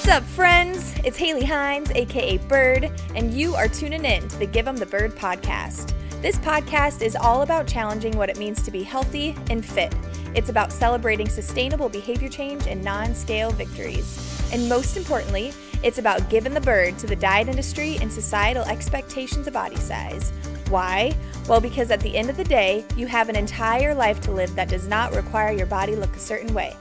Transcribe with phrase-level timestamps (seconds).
[0.00, 0.94] What's up, friends?
[1.04, 4.86] It's Haley Hines, aka Bird, and you are tuning in to the Give 'em the
[4.86, 5.92] Bird podcast.
[6.22, 9.94] This podcast is all about challenging what it means to be healthy and fit.
[10.34, 14.18] It's about celebrating sustainable behavior change and non scale victories.
[14.54, 15.52] And most importantly,
[15.82, 20.32] it's about giving the bird to the diet industry and societal expectations of body size.
[20.70, 21.14] Why?
[21.46, 24.54] Well, because at the end of the day, you have an entire life to live
[24.54, 26.74] that does not require your body look a certain way.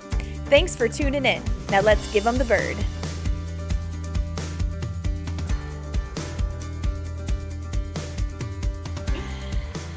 [0.46, 1.43] Thanks for tuning in.
[1.70, 2.78] Now let's give them the bird.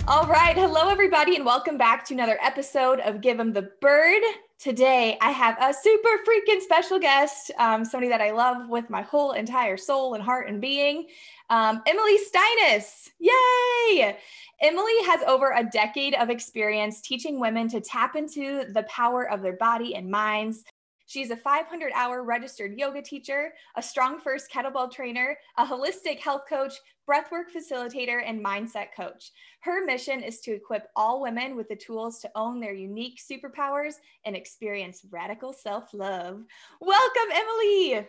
[0.09, 0.57] All right.
[0.57, 4.21] Hello, everybody, and welcome back to another episode of Give Them the Bird.
[4.59, 9.03] Today, I have a super freaking special guest, um, somebody that I love with my
[9.03, 11.07] whole entire soul and heart and being,
[11.51, 13.11] um, Emily Steinus.
[13.21, 14.19] Yay!
[14.61, 19.41] Emily has over a decade of experience teaching women to tap into the power of
[19.41, 20.65] their body and minds
[21.13, 26.73] She's a 500 hour registered yoga teacher, a StrongFirst kettlebell trainer, a holistic health coach,
[27.07, 29.31] breathwork facilitator, and mindset coach.
[29.61, 33.97] Her mission is to equip all women with the tools to own their unique superpowers
[34.25, 36.45] and experience radical self love.
[36.81, 37.93] Welcome, Emily.
[37.93, 38.07] Happy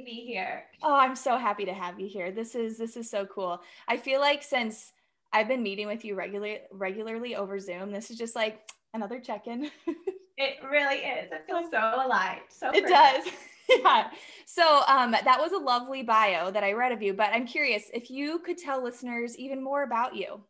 [0.00, 0.64] to be here.
[0.82, 2.32] Oh, I'm so happy to have you here.
[2.32, 3.60] This is this is so cool.
[3.86, 4.92] I feel like since
[5.32, 9.70] I've been meeting with you regularly regularly over Zoom, this is just like another check-in.
[10.38, 11.32] It really is.
[11.32, 12.40] It feels so alive.
[12.50, 13.24] So it does.
[13.70, 14.10] yeah.
[14.44, 17.84] So um, that was a lovely bio that I read of you, but I'm curious
[17.94, 20.42] if you could tell listeners even more about you.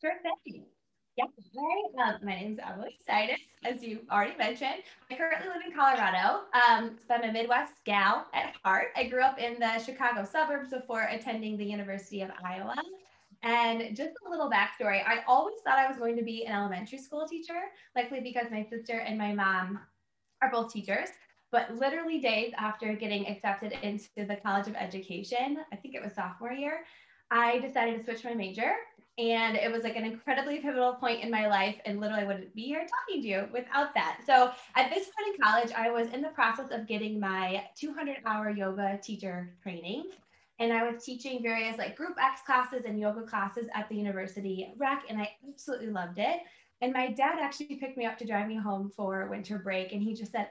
[0.00, 0.64] Sure thing.
[1.16, 1.24] Yeah.
[1.56, 4.82] Hi, um, my name is Emily Steinus, as you already mentioned.
[5.10, 6.42] I currently live in Colorado.
[6.52, 8.88] Um, so I'm a Midwest gal at heart.
[8.94, 12.74] I grew up in the Chicago suburbs before attending the University of Iowa.
[13.42, 16.98] And just a little backstory I always thought I was going to be an elementary
[16.98, 17.60] school teacher,
[17.94, 19.78] likely because my sister and my mom
[20.42, 21.08] are both teachers.
[21.50, 26.14] But literally days after getting accepted into the College of Education, I think it was
[26.14, 26.80] sophomore year,
[27.30, 28.72] I decided to switch my major.
[29.18, 31.76] And it was like an incredibly pivotal point in my life.
[31.84, 34.20] And literally, wouldn't be here talking to you without that.
[34.26, 38.18] So at this point in college, I was in the process of getting my 200
[38.26, 40.04] hour yoga teacher training
[40.58, 44.72] and I was teaching various like group X classes and yoga classes at the university
[44.76, 46.40] rec, and I absolutely loved it.
[46.80, 50.02] And my dad actually picked me up to drive me home for winter break, and
[50.02, 50.50] he just said,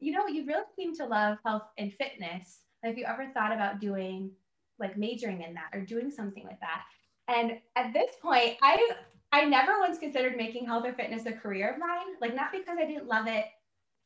[0.00, 2.60] "You know, you really seem to love health and fitness.
[2.84, 4.30] Have you ever thought about doing
[4.78, 6.84] like majoring in that or doing something with that?"
[7.28, 8.90] And at this point, I
[9.32, 12.16] I never once considered making health or fitness a career of mine.
[12.20, 13.46] Like not because I didn't love it,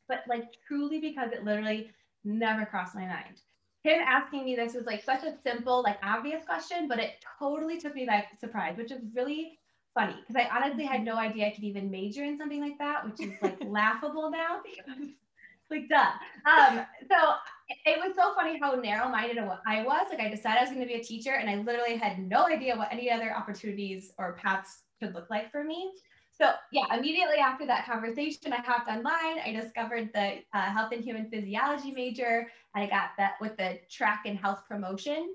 [0.09, 1.91] but like truly because it literally
[2.25, 3.41] never crossed my mind
[3.83, 7.79] him asking me this was like such a simple, like obvious question, but it totally
[7.79, 9.59] took me by surprise, which is really
[9.95, 13.05] funny because I honestly had no idea I could even major in something like that,
[13.05, 15.09] which is like laughable now because
[15.71, 16.13] like duh.
[16.49, 17.35] Um, so
[17.87, 20.07] it was so funny how narrow-minded I was.
[20.11, 22.47] Like I decided I was going to be a teacher, and I literally had no
[22.47, 25.93] idea what any other opportunities or paths could look like for me.
[26.43, 29.39] So yeah, immediately after that conversation, I hopped online.
[29.47, 32.49] I discovered the uh, health and human physiology major.
[32.75, 35.33] I got that with the track and health promotion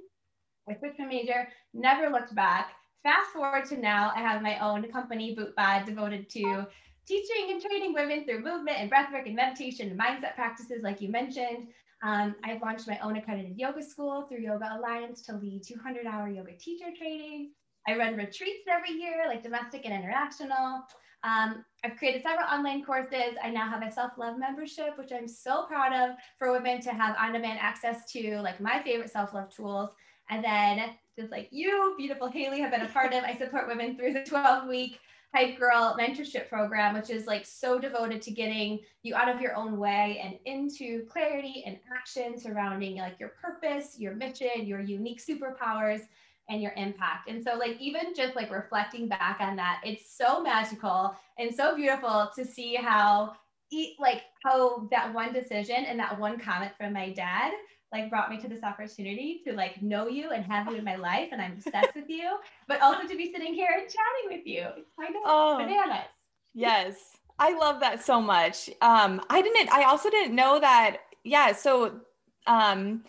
[0.67, 1.47] with Richmond major.
[1.73, 2.71] Never looked back.
[3.03, 6.65] Fast forward to now, I have my own company, BootBod, devoted to
[7.07, 11.07] teaching and training women through movement and breathwork and meditation and mindset practices, like you
[11.07, 11.67] mentioned.
[12.03, 16.27] Um, I've launched my own accredited yoga school through Yoga Alliance to lead 200 hour
[16.27, 17.51] yoga teacher training.
[17.87, 20.83] I run retreats every year, like domestic and international.
[21.23, 23.35] Um, I've created several online courses.
[23.43, 27.15] I now have a self-love membership, which I'm so proud of for women to have
[27.17, 29.91] on-demand access to like my favorite self-love tools.
[30.29, 33.95] And then just like you, beautiful Haley, have been a part of, I support women
[33.95, 34.99] through the 12 week
[35.33, 39.55] Hype Girl mentorship program, which is like so devoted to getting you out of your
[39.55, 45.21] own way and into clarity and action surrounding like your purpose, your mission, your unique
[45.21, 46.01] superpowers,
[46.49, 47.29] and your impact.
[47.29, 51.75] And so, like, even just like reflecting back on that, it's so magical and so
[51.75, 53.33] beautiful to see how,
[53.71, 57.51] eat like, how that one decision and that one comment from my dad
[57.91, 60.95] like brought me to this opportunity to like know you and have you in my
[60.95, 62.37] life and I'm obsessed with you,
[62.67, 64.65] but also to be sitting here and chatting with you.
[64.99, 66.11] I know oh, bananas.
[66.53, 67.17] Yes.
[67.39, 68.69] I love that so much.
[68.81, 70.97] Um, I didn't, I also didn't know that.
[71.23, 71.53] Yeah.
[71.53, 72.01] So,
[72.45, 73.03] um,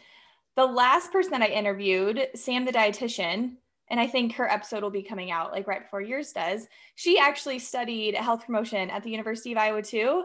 [0.58, 3.52] the last person that I interviewed, Sam the dietitian,
[3.90, 6.66] and I think her episode will be coming out like right before yours does.
[6.96, 10.24] She actually studied health promotion at the University of Iowa too.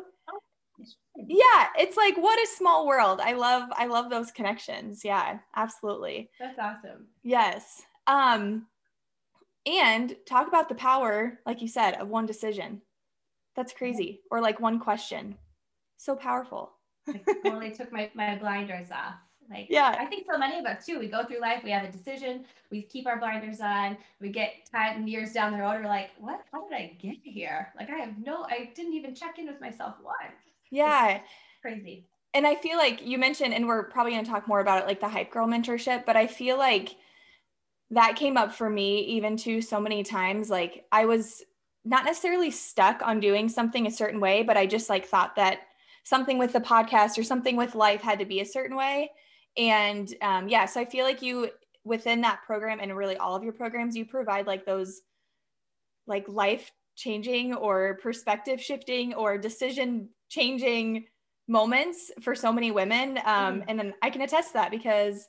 [1.16, 3.22] Yeah, it's like what a small world.
[3.22, 5.06] I love I love those connections.
[5.06, 6.32] Yeah, absolutely.
[6.40, 7.10] That's awesome.
[7.22, 7.84] Yes.
[8.08, 8.66] Um
[9.68, 12.82] and talk about the power like you said of one decision.
[13.56, 14.22] That's crazy.
[14.32, 15.36] Or like one question.
[15.98, 16.72] So powerful.
[17.08, 19.14] I totally took my, my blinders off.
[19.50, 21.00] Like, yeah, I think so many of us too.
[21.00, 24.70] We go through life, we have a decision, we keep our blinders on, we get
[24.72, 26.42] time years down the road, we're like, what?
[26.52, 27.72] How did I get here?
[27.78, 30.34] Like, I have no, I didn't even check in with myself once.
[30.72, 31.18] Yeah.
[31.18, 31.24] It's
[31.62, 32.06] crazy.
[32.34, 34.88] And I feel like you mentioned, and we're probably going to talk more about it,
[34.88, 36.96] like the Hype Girl mentorship, but I feel like
[37.92, 40.50] that came up for me even too so many times.
[40.50, 41.44] Like, I was
[41.86, 45.60] not necessarily stuck on doing something a certain way, but I just like thought that
[46.04, 49.12] something with the podcast or something with life had to be a certain way.
[49.58, 51.50] And um, yeah, so I feel like you
[51.84, 55.02] within that program and really all of your programs, you provide like those
[56.08, 61.06] like life changing or perspective shifting or decision changing
[61.48, 63.18] moments for so many women.
[63.26, 63.66] Um, mm.
[63.68, 65.28] And then I can attest to that because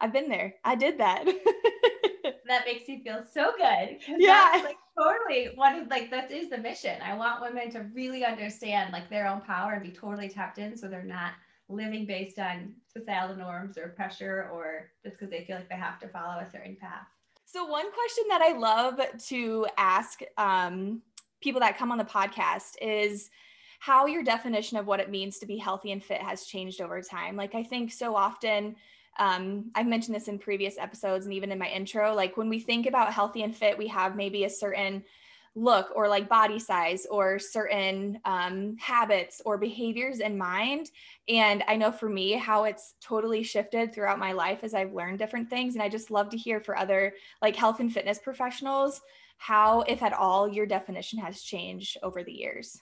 [0.00, 0.54] I've been there.
[0.64, 1.24] I did that.
[2.46, 3.98] that makes you feel so good.
[4.18, 4.62] Yeah.
[4.64, 7.00] like totally one like that is the mission.
[7.02, 10.76] I want women to really understand like their own power and be totally tapped in
[10.76, 11.32] so they're not
[11.68, 15.98] living based on societal norms or pressure or just because they feel like they have
[16.00, 17.06] to follow a certain path.
[17.44, 21.02] So, one question that I love to ask um,
[21.40, 23.30] people that come on the podcast is
[23.78, 27.00] how your definition of what it means to be healthy and fit has changed over
[27.02, 27.36] time.
[27.36, 28.74] Like, I think so often,
[29.18, 32.60] um, I've mentioned this in previous episodes and even in my intro, like when we
[32.60, 35.04] think about healthy and fit, we have maybe a certain
[35.56, 40.90] look or like body size or certain um, habits or behaviors in mind.
[41.28, 45.18] And I know for me how it's totally shifted throughout my life as I've learned
[45.18, 45.74] different things.
[45.74, 49.00] And I just love to hear for other like health and fitness professionals
[49.38, 52.80] how, if at all, your definition has changed over the years.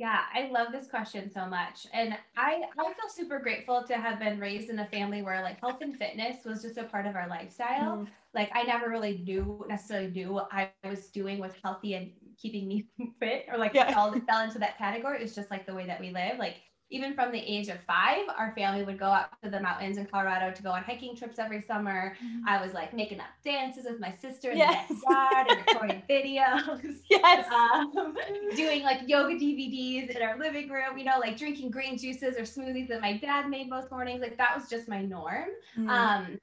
[0.00, 1.86] Yeah, I love this question so much.
[1.92, 5.60] And I, I feel super grateful to have been raised in a family where like
[5.60, 7.98] health and fitness was just a part of our lifestyle.
[7.98, 8.06] Mm.
[8.34, 12.66] Like I never really knew necessarily knew what I was doing with healthy and keeping
[12.66, 12.86] me
[13.20, 13.92] fit or like yeah.
[13.94, 15.22] all fell into that category.
[15.22, 16.38] It's just like the way that we live.
[16.38, 19.96] Like even from the age of five, our family would go up to the mountains
[19.96, 22.16] in Colorado to go on hiking trips every summer.
[22.16, 22.48] Mm-hmm.
[22.48, 24.88] I was like making up dances with my sister in yes.
[24.88, 26.96] the backyard and recording videos.
[27.10, 27.46] Yes.
[27.52, 28.16] Um,
[28.54, 32.42] doing like yoga DVDs in our living room, you know, like drinking green juices or
[32.42, 34.20] smoothies that my dad made most mornings.
[34.20, 35.48] Like that was just my norm.
[35.76, 35.88] Mm-hmm.
[35.88, 36.38] Um,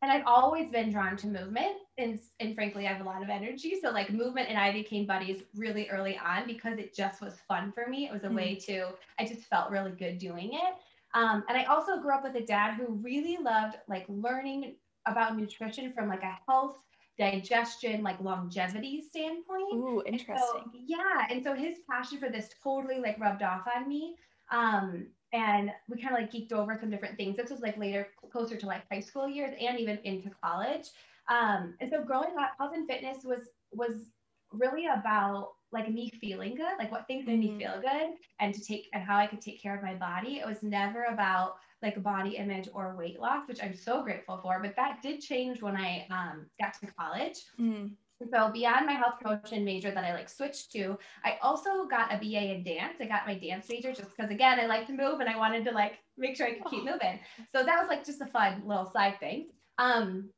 [0.00, 3.28] and I've always been drawn to movement and, and frankly, I have a lot of
[3.28, 3.78] energy.
[3.82, 7.72] So like movement and I became buddies really early on because it just was fun
[7.72, 8.06] for me.
[8.06, 8.36] It was a mm-hmm.
[8.36, 10.74] way to, I just felt really good doing it.
[11.14, 15.36] Um, and I also grew up with a dad who really loved like learning about
[15.36, 16.78] nutrition from like a health
[17.18, 19.74] digestion, like longevity standpoint.
[19.74, 20.36] Ooh, interesting.
[20.38, 21.26] So, yeah.
[21.30, 24.16] And so his passion for this totally like rubbed off on me.
[24.50, 27.36] Um, and we kind of like geeked over some different things.
[27.36, 30.88] This was like later, closer to like high school years and even into college.
[31.28, 33.40] Um, and so growing up, health and fitness was
[33.72, 34.04] was
[34.52, 37.58] really about like me feeling good, like what things made me mm-hmm.
[37.58, 40.38] feel good, and to take and how I could take care of my body.
[40.38, 44.60] It was never about like body image or weight loss, which I'm so grateful for.
[44.62, 47.38] But that did change when I um, got to college.
[47.60, 47.92] Mm.
[48.30, 52.18] So beyond my health promotion major that I like switched to, I also got a
[52.18, 52.98] BA in dance.
[53.00, 55.64] I got my dance major just because again I like to move and I wanted
[55.64, 57.18] to like make sure I could keep moving.
[57.52, 59.48] So that was like just a fun little side thing.
[59.78, 60.30] Um,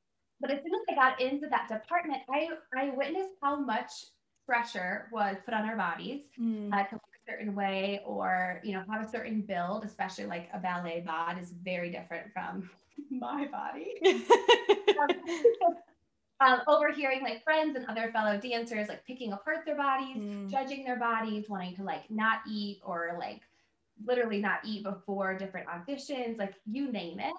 [0.44, 3.90] but as soon as I got into that department, I I witnessed how much
[4.46, 6.70] pressure was put on our bodies mm.
[6.70, 10.50] uh, to look a certain way or you know have a certain build, especially like
[10.52, 12.68] a ballet bod is very different from
[13.10, 13.94] my body.
[15.00, 15.76] um,
[16.40, 20.50] um, overhearing like friends and other fellow dancers like picking apart their bodies, mm.
[20.50, 23.40] judging their bodies, wanting to like not eat or like
[24.04, 27.32] literally not eat before different auditions, like you name it.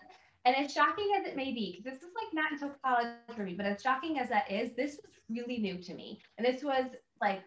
[0.45, 3.43] And as shocking as it may be, because this is like not until college for
[3.43, 6.21] me, but as shocking as that is, this was really new to me.
[6.37, 6.85] And this was
[7.19, 7.41] like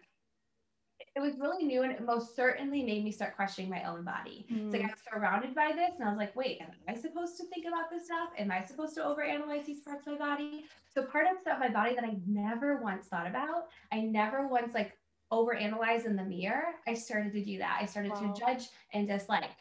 [1.15, 4.45] it was really new and it most certainly made me start questioning my own body.
[4.51, 4.65] Mm.
[4.65, 7.37] It's like I was surrounded by this and I was like, wait, am I supposed
[7.37, 8.29] to think about this stuff?
[8.37, 10.65] Am I supposed to overanalyze these parts of my body?
[10.93, 14.73] So part of stuff my body that I never once thought about, I never once
[14.73, 14.93] like
[15.31, 16.63] overanalyze in the mirror.
[16.87, 17.79] I started to do that.
[17.81, 18.33] I started wow.
[18.33, 19.51] to judge and just like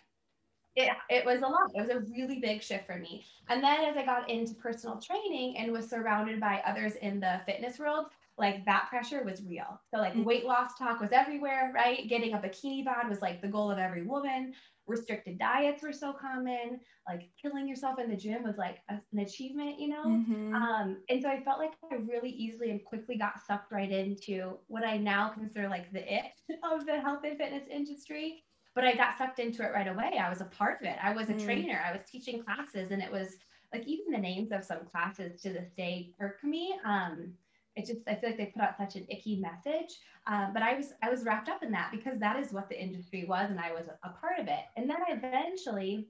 [0.78, 1.70] it, it was a lot.
[1.75, 3.25] It was a really big shift for me.
[3.49, 7.40] And then as I got into personal training and was surrounded by others in the
[7.47, 8.06] fitness world,
[8.37, 9.80] like that pressure was real.
[9.92, 10.23] So like mm-hmm.
[10.23, 12.08] weight loss talk was everywhere, right?
[12.08, 14.54] Getting a bikini bod was like the goal of every woman.
[14.87, 16.78] Restricted diets were so common.
[17.08, 20.04] Like killing yourself in the gym was like a, an achievement, you know?
[20.04, 20.54] Mm-hmm.
[20.54, 24.58] Um, and so I felt like I really easily and quickly got sucked right into
[24.68, 26.26] what I now consider like the it
[26.62, 28.44] of the health and fitness industry.
[28.78, 30.20] But I got sucked into it right away.
[30.23, 30.94] I was a part of it.
[31.02, 31.44] I was a mm.
[31.44, 31.82] trainer.
[31.85, 33.35] I was teaching classes and it was
[33.73, 36.78] like even the names of some classes to this day irk me.
[36.85, 37.32] Um,
[37.75, 39.99] it just I feel like they put out such an icky message.
[40.28, 42.80] Um, but I was I was wrapped up in that because that is what the
[42.80, 44.62] industry was, and I was a, part of it.
[44.76, 46.06] And then I eventually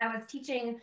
[0.00, 0.80] I was teaching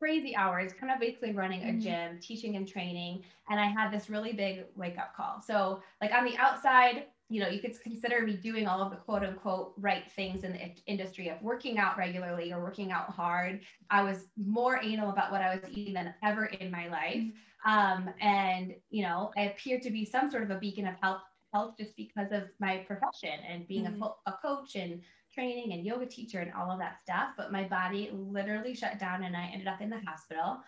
[0.00, 1.78] crazy hours, kind of basically running a mm-hmm.
[1.78, 3.22] gym, teaching and training.
[3.48, 5.40] And I had this really big wake up call.
[5.40, 8.96] So, like on the outside, you know, you could consider me doing all of the
[8.96, 13.60] quote unquote right things in the industry of working out regularly or working out hard.
[13.90, 17.24] I was more anal about what I was eating than ever in my life.
[17.66, 21.22] Um, and, you know, I appeared to be some sort of a beacon of health,
[21.52, 24.02] health just because of my profession and being mm-hmm.
[24.02, 25.00] a, a coach and
[25.32, 27.30] training and yoga teacher and all of that stuff.
[27.38, 30.58] But my body literally shut down and I ended up in the hospital.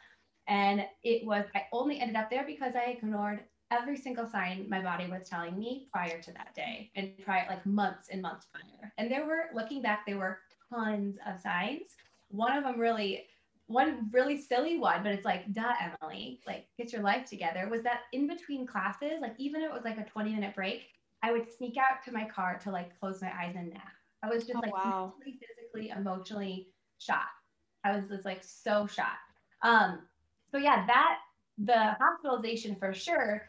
[0.49, 4.81] And it was, I only ended up there because I ignored every single sign my
[4.81, 8.93] body was telling me prior to that day and prior, like months and months prior.
[8.99, 10.39] And there were, looking back, there were
[10.73, 11.97] tons of signs.
[12.29, 13.27] One of them really,
[13.67, 17.69] one really silly one, but it's like, duh, Emily, like get your life together.
[17.69, 20.83] Was that in between classes, like even if it was like a 20 minute break,
[21.23, 23.83] I would sneak out to my car to like close my eyes and nap.
[24.23, 25.15] I was just oh, like wow.
[25.25, 26.69] physically, emotionally
[26.99, 27.27] shot.
[27.85, 29.19] I was just like so shot.
[29.63, 30.01] Um,
[30.51, 31.19] so yeah, that
[31.59, 33.43] the hospitalization for sure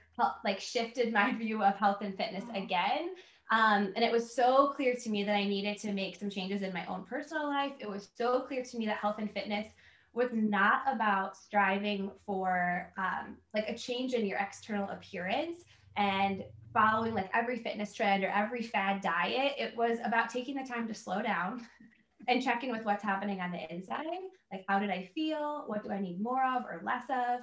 [0.44, 3.10] like shifted my view of health and fitness again.
[3.50, 6.62] Um, and it was so clear to me that I needed to make some changes
[6.62, 7.74] in my own personal life.
[7.80, 9.68] It was so clear to me that health and fitness
[10.14, 15.60] was not about striving for um, like a change in your external appearance
[15.96, 16.44] and
[16.74, 19.54] following like every fitness trend or every fad diet.
[19.58, 21.66] It was about taking the time to slow down
[22.28, 24.06] and checking with what's happening on the inside.
[24.52, 25.64] Like, how did I feel?
[25.68, 27.42] What do I need more of or less of?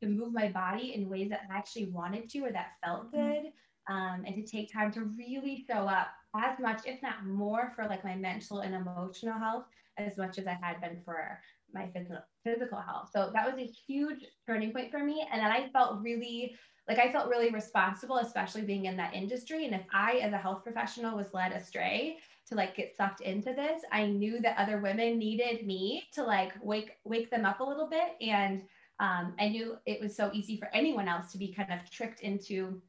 [0.00, 3.32] To move my body in ways that I actually wanted to or that felt mm-hmm.
[3.32, 3.52] good.
[3.88, 7.86] Um, and to take time to really show up as much, if not more, for
[7.86, 9.64] like my mental and emotional health
[9.98, 11.40] as much as I had been for
[11.72, 13.10] my physical physical health.
[13.12, 15.26] So that was a huge turning point for me.
[15.30, 16.56] And then I felt really
[16.88, 19.66] like I felt really responsible, especially being in that industry.
[19.66, 23.52] And if I, as a health professional, was led astray to like get sucked into
[23.54, 27.64] this, I knew that other women needed me to like wake wake them up a
[27.64, 28.16] little bit.
[28.20, 28.62] And
[29.02, 32.20] um, I knew it was so easy for anyone else to be kind of tricked
[32.20, 32.80] into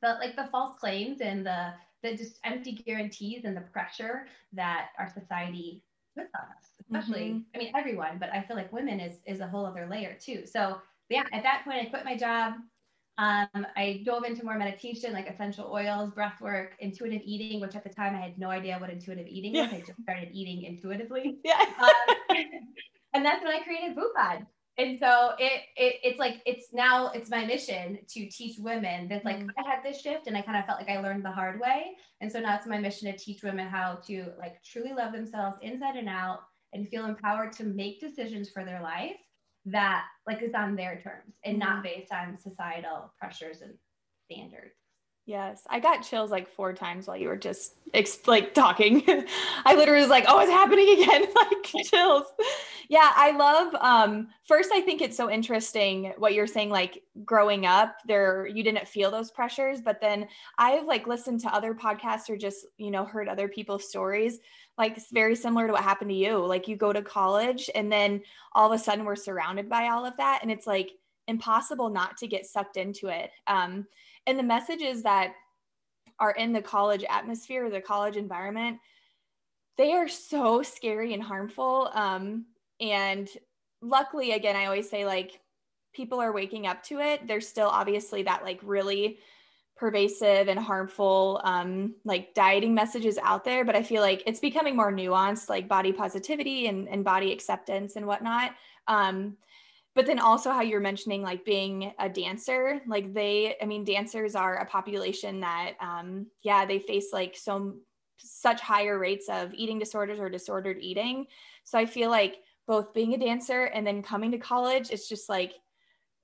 [0.00, 4.90] the like the false claims and the the just empty guarantees and the pressure that
[4.98, 5.82] our society
[6.16, 6.70] puts on us.
[6.80, 7.40] Especially, mm-hmm.
[7.54, 10.46] I mean, everyone, but I feel like women is is a whole other layer too.
[10.46, 10.78] So
[11.08, 12.54] yeah, at that point, I quit my job.
[13.18, 17.82] Um, I dove into more meditation, like essential oils, breath work, intuitive eating, which at
[17.82, 19.64] the time I had no idea what intuitive eating yeah.
[19.64, 19.72] was.
[19.72, 21.38] I just started eating intuitively.
[21.44, 21.58] Yeah.
[21.58, 22.36] Um,
[23.14, 24.46] and that's when I created BootBod.
[24.78, 29.24] And so it, it it's like it's now it's my mission to teach women that
[29.24, 29.48] like mm.
[29.58, 31.96] I had this shift and I kind of felt like I learned the hard way.
[32.20, 35.56] And so now it's my mission to teach women how to like truly love themselves
[35.60, 36.40] inside and out
[36.72, 39.16] and feel empowered to make decisions for their life
[39.66, 41.68] that like is on their terms and mm-hmm.
[41.68, 43.74] not based on societal pressures and
[44.30, 44.79] standards.
[45.30, 47.76] Yes, I got chills like four times while you were just
[48.26, 49.04] like talking.
[49.64, 52.24] I literally was like, "Oh, it's happening again!" like chills.
[52.88, 53.72] Yeah, I love.
[53.76, 56.70] Um, first, I think it's so interesting what you're saying.
[56.70, 60.26] Like growing up, there you didn't feel those pressures, but then
[60.58, 64.40] I've like listened to other podcasts or just you know heard other people's stories.
[64.78, 66.44] Like it's very similar to what happened to you.
[66.44, 68.22] Like you go to college, and then
[68.52, 70.90] all of a sudden we're surrounded by all of that, and it's like
[71.30, 73.30] impossible not to get sucked into it.
[73.46, 73.86] Um,
[74.26, 75.32] and the messages that
[76.18, 78.78] are in the college atmosphere, the college environment,
[79.78, 81.90] they are so scary and harmful.
[81.94, 82.44] Um,
[82.80, 83.28] and
[83.80, 85.40] luckily, again, I always say like
[85.94, 87.26] people are waking up to it.
[87.26, 89.18] There's still obviously that like really
[89.76, 94.76] pervasive and harmful um, like dieting messages out there, but I feel like it's becoming
[94.76, 98.52] more nuanced, like body positivity and, and body acceptance and whatnot.
[98.86, 99.38] Um,
[99.94, 104.34] but then also how you're mentioning like being a dancer like they i mean dancers
[104.34, 107.74] are a population that um yeah they face like so
[108.22, 111.26] such higher rates of eating disorders or disordered eating.
[111.64, 115.28] So i feel like both being a dancer and then coming to college it's just
[115.28, 115.54] like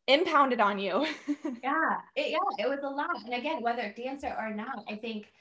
[0.07, 1.07] impounded on you.
[1.63, 3.17] Yeah it, yeah it was a lot.
[3.25, 5.33] And again whether dancer or not i think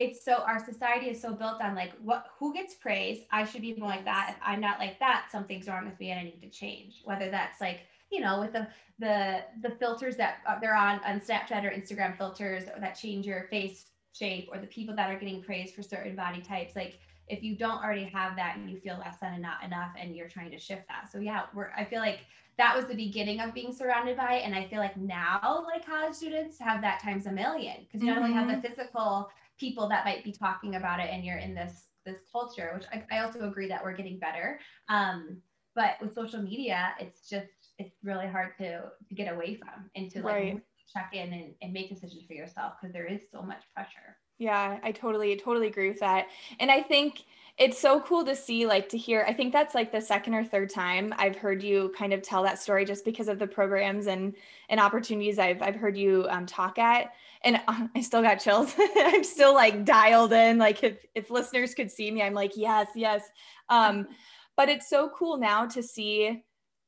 [0.00, 3.62] it's so our society is so built on like what who gets praise i should
[3.62, 4.34] be more like that.
[4.36, 7.02] If i'm not like that something's wrong with me and i need to change.
[7.04, 8.66] Whether that's like you know with the
[8.98, 13.86] the the filters that they're on on snapchat or instagram filters that change your face
[14.12, 16.98] shape or the people that are getting praised for certain body types like
[17.28, 20.14] if you don't already have that and you feel less than and not enough and
[20.14, 21.10] you're trying to shift that.
[21.10, 22.20] So yeah we're i feel like
[22.56, 24.44] that was the beginning of being surrounded by it.
[24.44, 27.78] And i feel like now like college students have that times a million.
[27.80, 28.20] Because you mm-hmm.
[28.20, 28.74] not only have the mm-hmm.
[28.74, 29.30] physical
[29.64, 33.16] people that might be talking about it and you're in this this culture which i,
[33.16, 35.38] I also agree that we're getting better um,
[35.74, 40.10] but with social media it's just it's really hard to to get away from and
[40.10, 40.62] to like right.
[40.92, 44.16] check in and, and make decisions for yourself because there is so much pressure.
[44.38, 46.26] Yeah, I totally, totally agree with that.
[46.58, 47.22] And I think
[47.56, 49.24] it's so cool to see, like, to hear.
[49.28, 52.42] I think that's like the second or third time I've heard you kind of tell
[52.42, 54.34] that story just because of the programs and
[54.68, 57.12] and opportunities I've I've heard you um, talk at.
[57.42, 58.74] And uh, I still got chills.
[58.96, 60.58] I'm still like dialed in.
[60.58, 63.22] Like, if if listeners could see me, I'm like, yes, yes.
[63.68, 64.08] Um,
[64.56, 66.42] but it's so cool now to see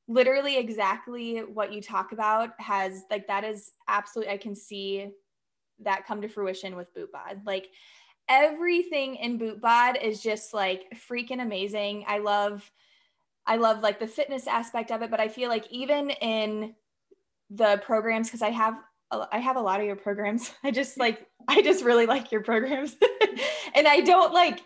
[0.09, 5.11] literally exactly what you talk about has like that is absolutely I can see
[5.81, 7.45] that come to fruition with BootBod.
[7.45, 7.69] Like
[8.29, 12.05] everything in BootBod is just like freaking amazing.
[12.07, 12.71] I love
[13.47, 16.75] I love like the fitness aspect of it, but I feel like even in
[17.51, 18.77] the programs cuz I have
[19.11, 20.53] I have a lot of your programs.
[20.65, 22.97] I just like I just really like your programs.
[23.75, 24.61] and I don't like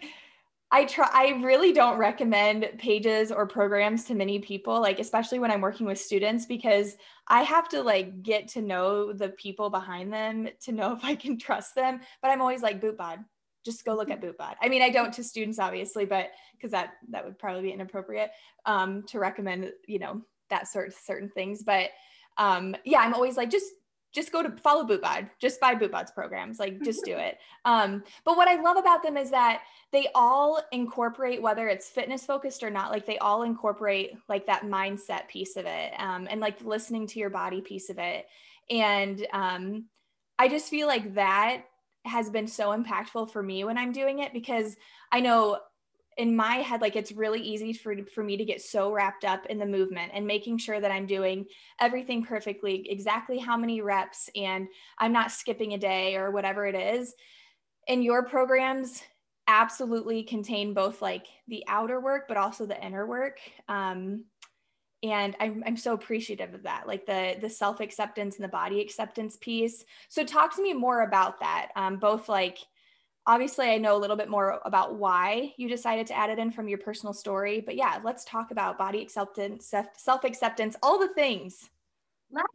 [0.72, 5.50] I try I really don't recommend pages or programs to many people like especially when
[5.50, 10.12] I'm working with students because I have to like get to know the people behind
[10.12, 13.24] them to know if I can trust them but I'm always like bootbod
[13.64, 16.94] just go look at bootbod I mean I don't to students obviously but because that
[17.10, 18.30] that would probably be inappropriate
[18.66, 21.62] um, to recommend you know that sort of certain things.
[21.62, 21.90] But
[22.36, 23.66] um, yeah I'm always like just
[24.12, 26.58] just go to follow bootbod just buy bootbod's programs.
[26.58, 27.38] Like just do it.
[27.66, 32.24] Um, but what i love about them is that they all incorporate whether it's fitness
[32.24, 36.40] focused or not like they all incorporate like that mindset piece of it um, and
[36.40, 38.26] like listening to your body piece of it.
[38.70, 39.84] And um,
[40.38, 41.64] i just feel like that
[42.04, 44.76] has been so impactful for me when i'm doing it because
[45.12, 45.58] i know
[46.20, 49.46] in my head like it's really easy for for me to get so wrapped up
[49.46, 51.46] in the movement and making sure that I'm doing
[51.80, 56.74] everything perfectly exactly how many reps and I'm not skipping a day or whatever it
[56.74, 57.14] is.
[57.88, 59.02] And your programs
[59.46, 63.38] absolutely contain both like the outer work but also the inner work.
[63.68, 64.24] Um,
[65.02, 69.36] and I'm, I'm so appreciative of that like the the self-acceptance and the body acceptance
[69.40, 69.84] piece.
[70.08, 72.58] So talk to me more about that um, both like
[73.26, 76.50] obviously i know a little bit more about why you decided to add it in
[76.50, 81.68] from your personal story but yeah let's talk about body acceptance self-acceptance all the things.
[82.32, 82.46] Let's,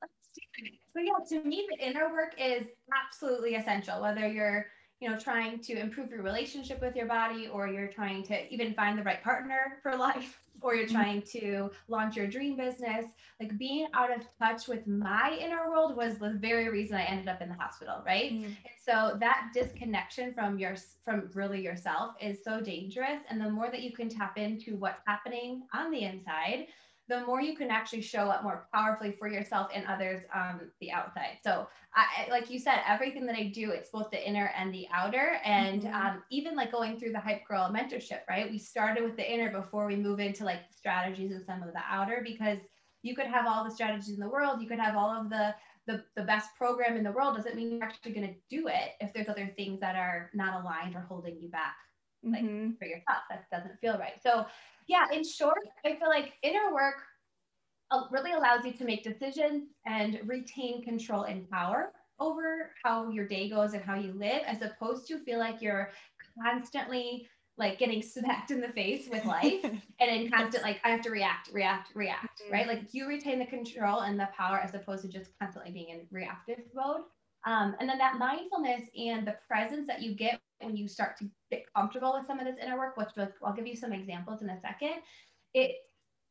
[0.00, 0.72] let's do it.
[0.92, 2.64] so yeah to me the inner work is
[3.04, 4.66] absolutely essential whether you're
[5.00, 8.74] you know trying to improve your relationship with your body or you're trying to even
[8.74, 10.94] find the right partner for life or you're mm-hmm.
[10.94, 13.06] trying to launch your dream business
[13.40, 17.28] like being out of touch with my inner world was the very reason i ended
[17.28, 18.44] up in the hospital right mm-hmm.
[18.44, 23.70] and so that disconnection from your from really yourself is so dangerous and the more
[23.70, 26.66] that you can tap into what's happening on the inside
[27.08, 30.90] the more you can actually show up more powerfully for yourself and others on the
[30.90, 31.38] outside.
[31.42, 34.86] So, I, like you said, everything that I do, it's both the inner and the
[34.92, 35.38] outer.
[35.44, 35.94] And mm-hmm.
[35.94, 38.50] um, even like going through the Hype Girl mentorship, right?
[38.50, 41.82] We started with the inner before we move into like strategies and some of the
[41.88, 42.58] outer because
[43.02, 45.54] you could have all the strategies in the world, you could have all of the
[45.86, 48.92] the, the best program in the world doesn't mean you're actually going to do it
[49.00, 51.76] if there's other things that are not aligned or holding you back
[52.22, 52.70] like mm-hmm.
[52.78, 54.46] for yourself that doesn't feel right so
[54.86, 56.96] yeah, in short, I feel like inner work
[57.90, 63.26] uh, really allows you to make decisions and retain control and power over how your
[63.26, 65.90] day goes and how you live, as opposed to feel like you're
[66.42, 69.62] constantly like getting smacked in the face with life
[70.00, 72.52] and in constant like I have to react, react, react, mm-hmm.
[72.52, 72.66] right?
[72.66, 76.06] Like you retain the control and the power as opposed to just constantly being in
[76.10, 77.02] reactive mode.
[77.46, 81.28] Um, and then that mindfulness and the presence that you get when you start to
[81.50, 83.08] get comfortable with some of this inner work, which
[83.44, 85.02] I'll give you some examples in a second,
[85.52, 85.76] it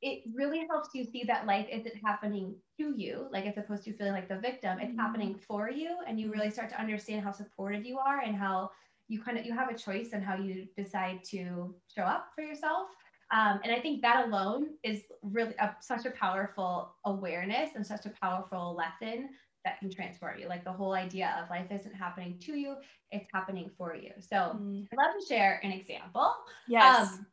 [0.01, 3.93] it really helps you see that life isn't happening to you, like as opposed to
[3.93, 4.99] feeling like the victim, it's mm-hmm.
[4.99, 5.95] happening for you.
[6.05, 8.69] And you really start to understand how supportive you are and how
[9.07, 12.43] you kind of you have a choice in how you decide to show up for
[12.43, 12.89] yourself.
[13.31, 18.05] Um, and I think that alone is really a, such a powerful awareness and such
[18.05, 19.29] a powerful lesson
[19.65, 20.47] that can transform you.
[20.47, 22.75] Like the whole idea of life isn't happening to you,
[23.11, 24.11] it's happening for you.
[24.19, 24.87] So mm.
[24.91, 26.33] I'd love to share an example.
[26.67, 27.09] Yes.
[27.09, 27.25] Um,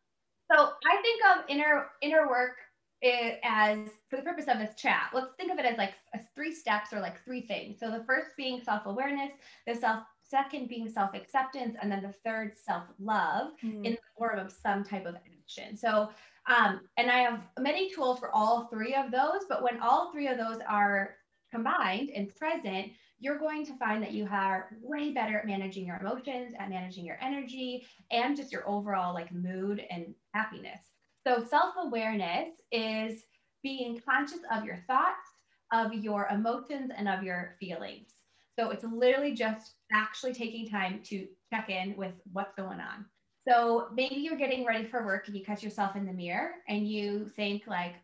[0.53, 2.57] so I think of inner inner work
[3.03, 5.11] as for the purpose of this chat.
[5.15, 5.95] Let's think of it as like
[6.35, 7.79] three steps or like three things.
[7.81, 9.33] So the first being self-awareness,
[9.67, 13.85] the self second being self-acceptance, and then the third self-love mm.
[13.85, 15.77] in the form of some type of action.
[15.77, 16.11] So
[16.47, 20.27] um, and I have many tools for all three of those, but when all three
[20.29, 21.17] of those are
[21.51, 25.97] combined and present, you're going to find that you are way better at managing your
[25.97, 30.81] emotions, at managing your energy, and just your overall like mood and happiness.
[31.27, 33.25] So self-awareness is
[33.63, 35.29] being conscious of your thoughts,
[35.73, 38.15] of your emotions, and of your feelings.
[38.59, 43.05] So it's literally just actually taking time to check in with what's going on.
[43.47, 46.89] So maybe you're getting ready for work and you catch yourself in the mirror and
[46.89, 47.95] you think like,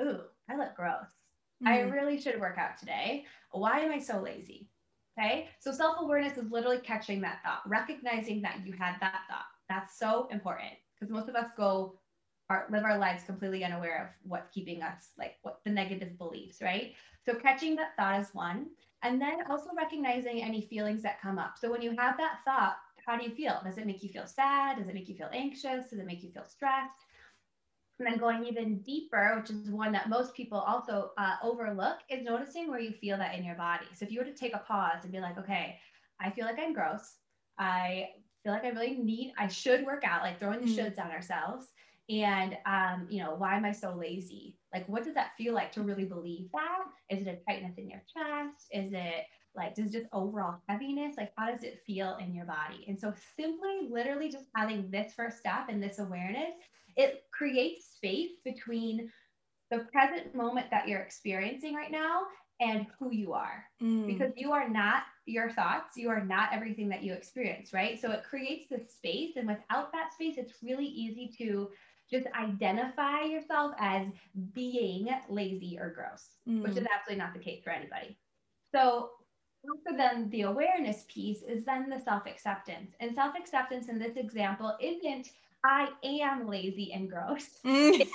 [0.00, 1.08] "Ooh, I look gross."
[1.64, 1.68] Mm.
[1.68, 3.24] I really should work out today.
[3.52, 4.68] Why am I so lazy?
[5.18, 5.48] Okay.
[5.60, 9.46] So self awareness is literally catching that thought, recognizing that you had that thought.
[9.68, 11.98] That's so important because most of us go
[12.48, 16.58] our, live our lives completely unaware of what's keeping us like what the negative beliefs,
[16.62, 16.92] right?
[17.24, 18.66] So catching that thought is one.
[19.02, 21.54] And then also recognizing any feelings that come up.
[21.60, 23.60] So when you have that thought, how do you feel?
[23.64, 24.78] Does it make you feel sad?
[24.78, 25.88] Does it make you feel anxious?
[25.90, 27.05] Does it make you feel stressed?
[27.98, 32.22] And then going even deeper, which is one that most people also uh, overlook, is
[32.22, 33.86] noticing where you feel that in your body.
[33.94, 35.78] So if you were to take a pause and be like, okay,
[36.20, 37.14] I feel like I'm gross.
[37.58, 38.10] I
[38.42, 40.78] feel like I really need, I should work out, like throwing the mm-hmm.
[40.78, 41.68] shoulds on ourselves.
[42.08, 44.56] And, um, you know, why am I so lazy?
[44.72, 46.84] Like, what does that feel like to really believe that?
[47.10, 48.66] Is it a tightness in your chest?
[48.70, 49.24] Is it
[49.56, 51.16] like, does just overall heaviness?
[51.16, 52.84] Like, how does it feel in your body?
[52.86, 56.54] And so, simply, literally, just having this first step and this awareness
[56.96, 59.10] it creates space between
[59.70, 62.22] the present moment that you're experiencing right now
[62.60, 64.06] and who you are mm.
[64.06, 68.10] because you are not your thoughts you are not everything that you experience right so
[68.10, 71.68] it creates this space and without that space it's really easy to
[72.10, 74.06] just identify yourself as
[74.54, 76.62] being lazy or gross mm.
[76.62, 78.16] which is absolutely not the case for anybody
[78.74, 79.10] so
[79.74, 85.30] after then the awareness piece is then the self-acceptance and self-acceptance in this example isn't
[85.66, 87.48] I am lazy and gross.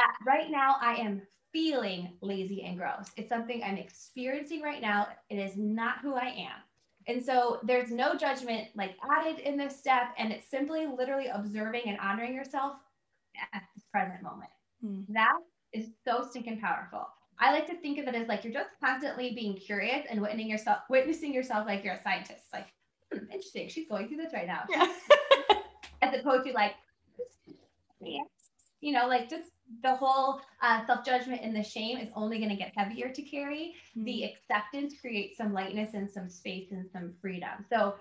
[0.00, 0.12] Mm.
[0.24, 3.08] right now, I am feeling lazy and gross.
[3.16, 5.08] It's something I'm experiencing right now.
[5.28, 6.62] It is not who I am.
[7.08, 10.14] And so there's no judgment like added in this step.
[10.18, 12.74] And it's simply literally observing and honoring yourself
[13.52, 14.50] at this present moment.
[14.84, 15.04] Mm.
[15.08, 15.38] That
[15.72, 17.08] is so stinking powerful.
[17.40, 20.48] I like to think of it as like you're just constantly being curious and witnessing
[20.50, 22.44] yourself, witnessing yourself like you're a scientist.
[22.52, 22.66] Like,
[23.12, 23.68] hmm, interesting.
[23.68, 24.64] She's going through this right now.
[24.68, 24.86] Yeah.
[26.14, 26.74] as opposed to like,
[28.00, 29.50] you know, like just
[29.82, 33.22] the whole uh, self judgment and the shame is only going to get heavier to
[33.22, 33.74] carry.
[33.96, 34.04] Mm-hmm.
[34.04, 37.64] The acceptance creates some lightness and some space and some freedom.
[37.68, 37.96] So,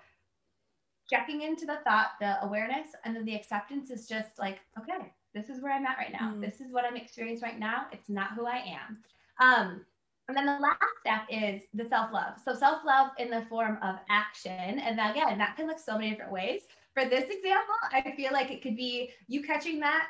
[1.10, 5.50] checking into the thought, the awareness, and then the acceptance is just like, okay, this
[5.50, 6.32] is where I'm at right now.
[6.32, 6.42] Mm-hmm.
[6.42, 7.88] This is what I'm experiencing right now.
[7.92, 8.98] It's not who I am.
[9.40, 9.86] Um,
[10.28, 12.36] and then the last step is the self love.
[12.44, 14.80] So, self love in the form of action.
[14.80, 16.62] And again, that can look so many different ways
[16.98, 20.08] for this example, I feel like it could be you catching that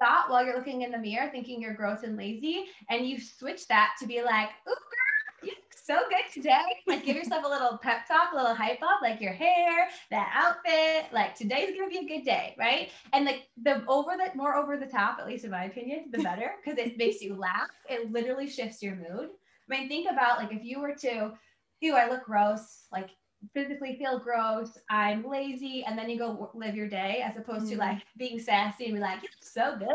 [0.00, 3.66] thought while you're looking in the mirror, thinking you're gross and lazy, and you switch
[3.66, 7.48] that to be like, "Ooh, girl, you look so good today." Like, give yourself a
[7.48, 11.12] little pep talk, a little hype up, like your hair, that outfit.
[11.12, 12.92] Like, today's gonna be a good day, right?
[13.12, 16.22] And like the over the more over the top, at least in my opinion, the
[16.22, 17.68] better, because it makes you laugh.
[17.88, 19.30] It literally shifts your mood.
[19.68, 21.32] I mean, think about like if you were to,
[21.80, 23.10] "Ew, I look gross," like
[23.54, 27.70] physically feel gross, I'm lazy, and then you go live your day as opposed mm.
[27.70, 29.88] to like being sassy and be like, it's so good.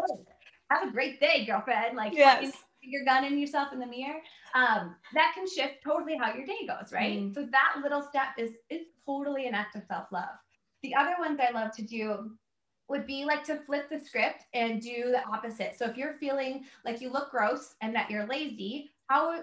[0.71, 1.95] Have a great day, girlfriend.
[1.95, 2.53] Like yes.
[2.81, 4.19] your gun in yourself in the mirror.
[4.55, 7.19] Um, that can shift totally how your day goes, right?
[7.19, 7.33] Mm.
[7.33, 10.29] So that little step is is totally an act of self-love.
[10.81, 12.31] The other ones I love to do
[12.89, 15.75] would be like to flip the script and do the opposite.
[15.77, 19.41] So if you're feeling like you look gross and that you're lazy, how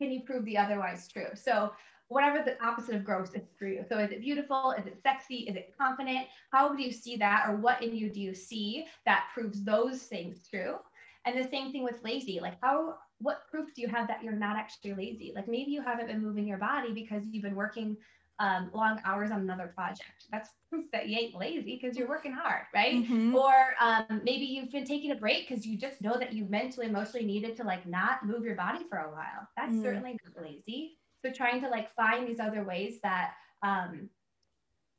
[0.00, 1.28] can you prove the otherwise true?
[1.34, 1.72] So
[2.08, 3.84] whatever the opposite of gross is for you.
[3.88, 4.74] So is it beautiful?
[4.78, 5.46] Is it sexy?
[5.48, 6.26] Is it confident?
[6.50, 7.46] How do you see that?
[7.48, 10.76] Or what in you do you see that proves those things true?
[11.24, 12.40] And the same thing with lazy.
[12.40, 15.32] Like how what proof do you have that you're not actually lazy?
[15.34, 17.96] Like maybe you haven't been moving your body because you've been working
[18.38, 20.26] um, long hours on another project.
[20.30, 22.96] That's proof that you ain't lazy because you're working hard, right?
[22.96, 23.34] Mm-hmm.
[23.34, 26.86] Or um, maybe you've been taking a break because you just know that you mentally,
[26.86, 29.48] emotionally needed to like not move your body for a while.
[29.56, 29.82] That's mm.
[29.82, 30.98] certainly not lazy.
[31.24, 34.08] So trying to like find these other ways that um,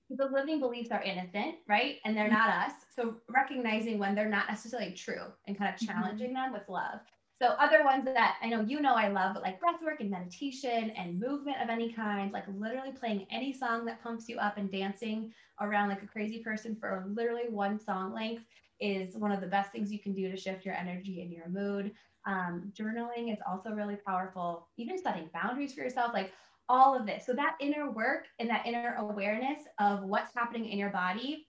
[0.09, 1.97] the living beliefs are innocent, right?
[2.05, 2.73] And they're not us.
[2.95, 5.93] So recognizing when they're not necessarily true and kind of mm-hmm.
[5.93, 6.51] challenging mm-hmm.
[6.51, 6.99] them with love.
[7.35, 10.09] So other ones that I know you know I love, but like breath work and
[10.09, 14.57] meditation and movement of any kind, like literally playing any song that pumps you up
[14.57, 18.43] and dancing around like a crazy person for literally one song length
[18.79, 21.49] is one of the best things you can do to shift your energy and your
[21.49, 21.91] mood.
[22.25, 26.31] Um, journaling is also really powerful, even setting boundaries for yourself, like
[26.69, 27.25] all of this.
[27.25, 31.47] So, that inner work and that inner awareness of what's happening in your body,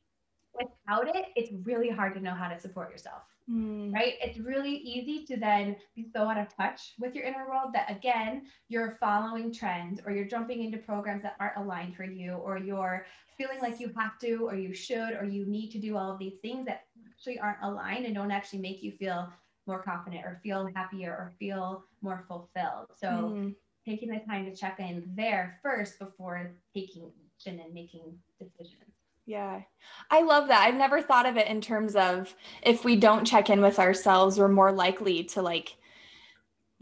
[0.54, 3.22] without it, it's really hard to know how to support yourself.
[3.50, 3.92] Mm.
[3.92, 4.14] Right?
[4.22, 7.90] It's really easy to then be so out of touch with your inner world that
[7.90, 12.56] again, you're following trends or you're jumping into programs that aren't aligned for you, or
[12.58, 13.06] you're
[13.36, 16.18] feeling like you have to, or you should, or you need to do all of
[16.18, 19.30] these things that actually aren't aligned and don't actually make you feel
[19.66, 22.88] more confident or feel happier or feel more fulfilled.
[22.96, 23.54] So mm.
[23.86, 28.96] taking the time to check in there first before taking action and making decisions.
[29.26, 29.62] Yeah.
[30.10, 30.66] I love that.
[30.66, 34.38] I've never thought of it in terms of if we don't check in with ourselves,
[34.38, 35.76] we're more likely to like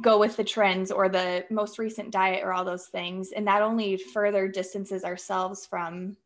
[0.02, 3.62] go with the trends or the most recent diet or all those things and that
[3.62, 6.16] only further distances ourselves from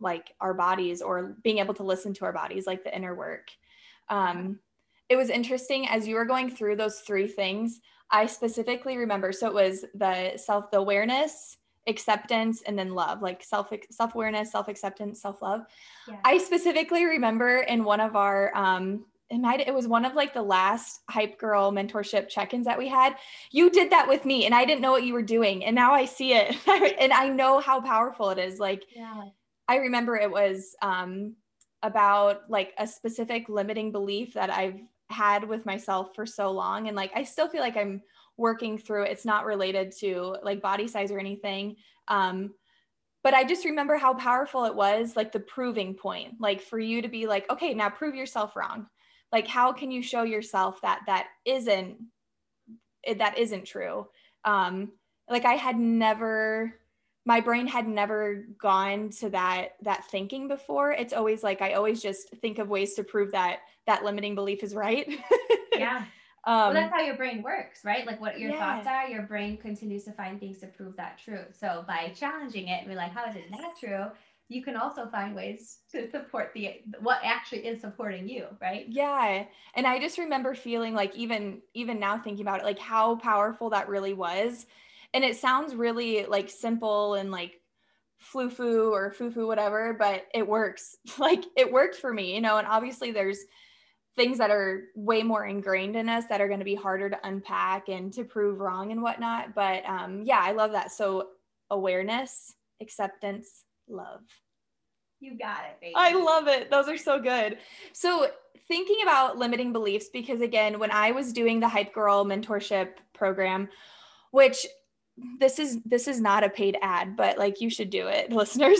[0.00, 3.50] like our bodies or being able to listen to our bodies like the inner work
[4.08, 4.58] um,
[5.10, 9.46] it was interesting as you were going through those three things i specifically remember so
[9.46, 14.68] it was the self the awareness acceptance and then love like self self awareness self
[14.68, 15.62] acceptance self love
[16.08, 16.16] yeah.
[16.24, 20.34] i specifically remember in one of our um it might it was one of like
[20.34, 23.16] the last hype girl mentorship check-ins that we had
[23.50, 25.92] you did that with me and i didn't know what you were doing and now
[25.92, 26.56] i see it
[27.00, 29.22] and i know how powerful it is like yeah.
[29.66, 31.34] i remember it was um
[31.82, 36.96] about like a specific limiting belief that i've had with myself for so long and
[36.96, 38.00] like i still feel like i'm
[38.36, 39.10] working through it.
[39.10, 41.76] it's not related to like body size or anything
[42.08, 42.50] um
[43.22, 47.02] but i just remember how powerful it was like the proving point like for you
[47.02, 48.86] to be like okay now prove yourself wrong
[49.32, 51.96] like how can you show yourself that that isn't
[53.18, 54.06] that isn't true
[54.44, 54.90] um
[55.28, 56.74] like i had never
[57.26, 62.02] my brain had never gone to that that thinking before it's always like i always
[62.02, 65.08] just think of ways to prove that that limiting belief is right
[65.76, 66.04] yeah
[66.44, 68.06] um, well, that's how your brain works, right?
[68.06, 68.58] Like what your yeah.
[68.58, 71.44] thoughts are, your brain continues to find things to prove that true.
[71.52, 74.06] So by challenging it and be like, how is it not true?
[74.48, 78.86] You can also find ways to support the what actually is supporting you, right?
[78.88, 79.44] Yeah.
[79.74, 83.70] And I just remember feeling like even even now thinking about it, like how powerful
[83.70, 84.66] that really was.
[85.12, 87.60] And it sounds really like simple and like
[88.18, 90.96] flu-foo or foo-foo, whatever, but it works.
[91.18, 93.38] Like it worked for me, you know, and obviously there's
[94.16, 97.26] things that are way more ingrained in us that are going to be harder to
[97.26, 99.54] unpack and to prove wrong and whatnot.
[99.54, 100.92] But um, yeah, I love that.
[100.92, 101.28] So
[101.70, 104.20] awareness, acceptance, love.
[105.20, 105.94] You got it, baby.
[105.96, 106.70] I love it.
[106.70, 107.58] Those are so good.
[107.92, 108.28] So
[108.68, 113.68] thinking about limiting beliefs, because again, when I was doing the Hype Girl mentorship program,
[114.30, 114.66] which
[115.38, 118.78] this is this is not a paid ad, but like you should do it, listeners.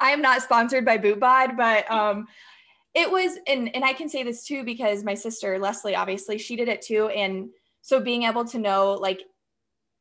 [0.00, 2.26] I am not sponsored by BootBod, but um,
[2.96, 6.56] it was and and I can say this too because my sister Leslie obviously she
[6.56, 7.50] did it too and
[7.82, 9.22] so being able to know like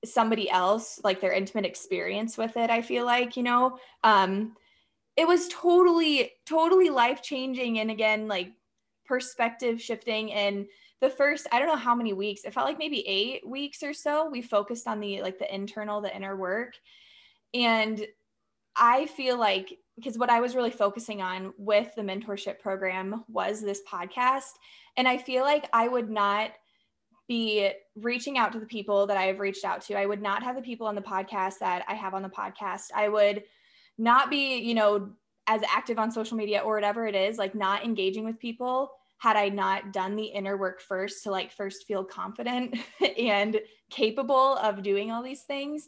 [0.06, 4.56] somebody else like their intimate experience with it I feel like you know um
[5.18, 8.54] it was totally totally life changing and again like
[9.08, 10.66] perspective shifting and
[11.02, 13.94] the first i don't know how many weeks it felt like maybe eight weeks or
[13.94, 16.74] so we focused on the like the internal the inner work
[17.54, 18.06] and
[18.76, 23.62] i feel like because what I was really focusing on with the mentorship program was
[23.62, 24.52] this podcast.
[24.98, 26.52] And I feel like I would not
[27.28, 29.98] be reaching out to the people that I have reached out to.
[29.98, 32.88] I would not have the people on the podcast that I have on the podcast.
[32.94, 33.44] I would
[33.98, 35.12] not be, you know,
[35.48, 39.38] as active on social media or whatever it is, like not engaging with people had
[39.38, 42.78] I not done the inner work first to like first feel confident
[43.18, 45.88] and capable of doing all these things.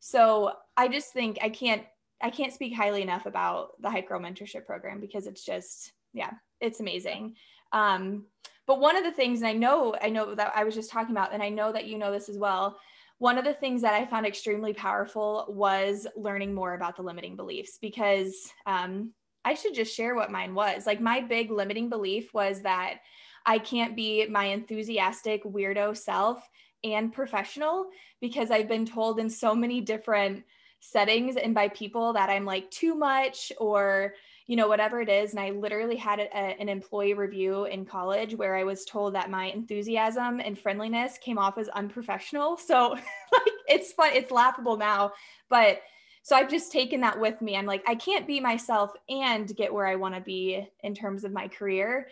[0.00, 1.82] So I just think I can't
[2.20, 6.30] I can't speak highly enough about the Hype Girl Mentorship Program because it's just, yeah,
[6.60, 7.34] it's amazing.
[7.72, 8.24] Um,
[8.66, 11.12] but one of the things, and I know, I know that I was just talking
[11.12, 12.78] about, and I know that you know this as well.
[13.18, 17.36] One of the things that I found extremely powerful was learning more about the limiting
[17.36, 19.12] beliefs because um,
[19.44, 20.86] I should just share what mine was.
[20.86, 22.98] Like, my big limiting belief was that
[23.44, 26.48] I can't be my enthusiastic weirdo self
[26.84, 27.86] and professional
[28.20, 30.44] because I've been told in so many different
[30.80, 34.14] settings and by people that I'm like too much or
[34.48, 38.34] you know whatever it is and I literally had a, an employee review in college
[38.34, 42.56] where I was told that my enthusiasm and friendliness came off as unprofessional.
[42.56, 42.90] So
[43.32, 45.12] like it's fun it's laughable now
[45.48, 45.82] but
[46.22, 47.56] so I've just taken that with me.
[47.56, 51.24] I'm like I can't be myself and get where I want to be in terms
[51.24, 52.08] of my career.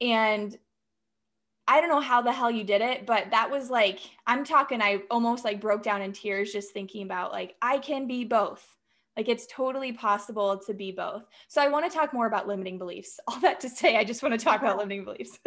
[0.00, 0.56] And
[1.66, 4.82] I don't know how the hell you did it, but that was like, I'm talking,
[4.82, 8.66] I almost like broke down in tears just thinking about like, I can be both.
[9.16, 11.24] Like it's totally possible to be both.
[11.48, 13.20] So I want to talk more about limiting beliefs.
[13.28, 14.80] All that to say, I just want to talk about uh-huh.
[14.80, 15.38] limiting beliefs.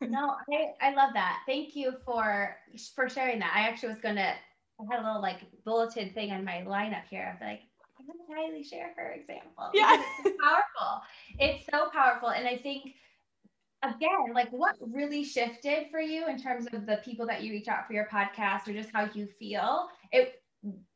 [0.00, 1.40] no, I, I love that.
[1.46, 2.56] Thank you for
[2.94, 3.52] for sharing that.
[3.54, 4.34] I actually was gonna
[4.80, 7.38] I had a little like bulleted thing on my lineup here.
[7.40, 7.60] I like,
[7.98, 9.70] I'm gonna highly share her example.
[9.72, 10.02] Yeah.
[10.24, 11.02] It's powerful.
[11.38, 12.30] It's so powerful.
[12.30, 12.94] And I think
[13.82, 17.68] again, like what really shifted for you in terms of the people that you reach
[17.68, 19.88] out for your podcast or just how you feel?
[20.10, 20.42] It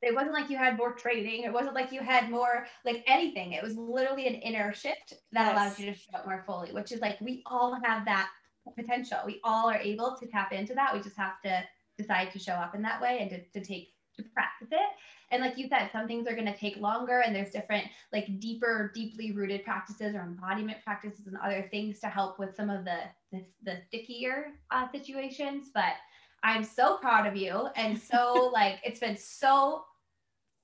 [0.03, 1.43] it wasn't like you had more training.
[1.43, 3.53] It wasn't like you had more like anything.
[3.53, 5.53] It was literally an inner shift that yes.
[5.53, 8.29] allows you to show up more fully, which is like we all have that
[8.77, 9.19] potential.
[9.27, 10.95] We all are able to tap into that.
[10.95, 11.63] We just have to
[11.97, 14.91] decide to show up in that way and to, to take to practice it.
[15.31, 18.41] And like you said, some things are going to take longer and there's different, like
[18.41, 22.85] deeper, deeply rooted practices or embodiment practices and other things to help with some of
[22.85, 22.99] the,
[23.33, 25.71] the, the stickier uh, situations.
[25.73, 25.95] But
[26.43, 27.69] I'm so proud of you.
[27.77, 29.85] And so, like, it's been so,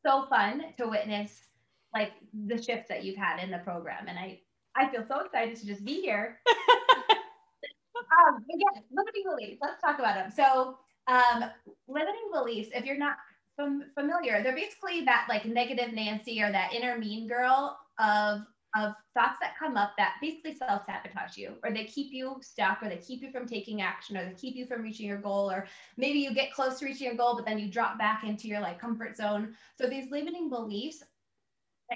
[0.05, 1.41] so fun to witness
[1.93, 2.13] like
[2.47, 4.07] the shifts that you've had in the program.
[4.09, 4.41] And I,
[4.77, 6.41] I feel so excited to just be here.
[7.17, 9.59] um, yes, limiting beliefs.
[9.63, 10.31] Let's talk about them.
[10.31, 11.45] So, um,
[11.87, 13.17] limiting beliefs, if you're not
[13.57, 18.41] fam- familiar, they're basically that like negative Nancy or that inner mean girl of
[18.77, 22.83] of thoughts that come up that basically self sabotage you, or they keep you stuck,
[22.83, 25.51] or they keep you from taking action, or they keep you from reaching your goal,
[25.51, 28.49] or maybe you get close to reaching your goal, but then you drop back into
[28.49, 29.55] your like comfort zone.
[29.79, 31.03] So these limiting beliefs,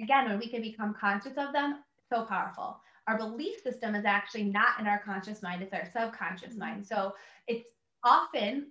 [0.01, 2.81] again, when we can become conscious of them, so powerful.
[3.07, 6.59] Our belief system is actually not in our conscious mind, it's our subconscious mm-hmm.
[6.59, 6.87] mind.
[6.87, 7.15] So
[7.47, 7.65] it's
[8.05, 8.69] often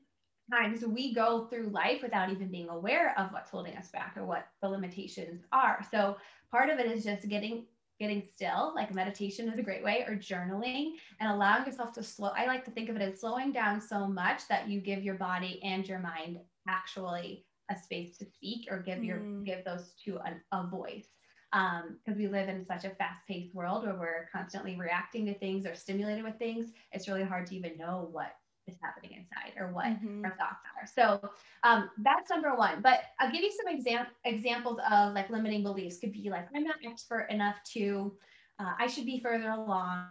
[0.51, 4.25] times we go through life without even being aware of what's holding us back or
[4.25, 5.85] what the limitations are.
[5.91, 6.17] So
[6.51, 7.65] part of it is just getting
[7.99, 12.29] getting still, like meditation is a great way, or journaling and allowing yourself to slow.
[12.35, 15.15] I like to think of it as slowing down so much that you give your
[15.15, 19.45] body and your mind actually a space to speak or give your mm.
[19.45, 21.07] give those two a, a voice
[21.51, 25.65] because um, we live in such a fast-paced world where we're constantly reacting to things
[25.65, 28.35] or stimulated with things it's really hard to even know what
[28.67, 30.25] is happening inside or what mm-hmm.
[30.25, 30.87] our thoughts are.
[30.87, 31.29] So
[31.63, 32.81] um, that's number one.
[32.81, 35.97] But I'll give you some exam- examples of like limiting beliefs.
[35.99, 38.13] Could be like, I'm not expert enough to,
[38.59, 40.05] uh, I should be further along.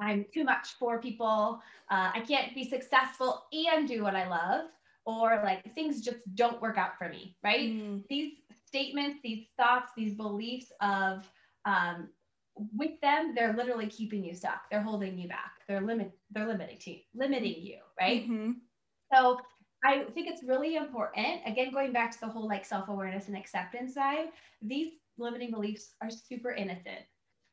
[0.00, 1.60] I'm too much for people.
[1.90, 4.66] Uh, I can't be successful and do what I love.
[5.04, 7.70] Or like things just don't work out for me, right?
[7.70, 8.02] Mm.
[8.08, 8.34] These
[8.66, 11.28] statements, these thoughts, these beliefs of
[11.64, 12.08] um,
[12.56, 14.70] with them, they're literally keeping you stuck.
[14.70, 15.52] They're holding you back.
[15.68, 18.22] They're limit they're limiting limiting you, right?
[18.22, 18.52] Mm-hmm.
[19.12, 19.40] So
[19.84, 21.40] I think it's really important.
[21.46, 24.26] Again, going back to the whole like self-awareness and acceptance side,
[24.60, 27.00] these limiting beliefs are super innocent.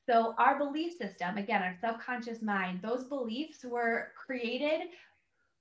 [0.10, 4.90] So our belief system, again, our subconscious mind, those beliefs were created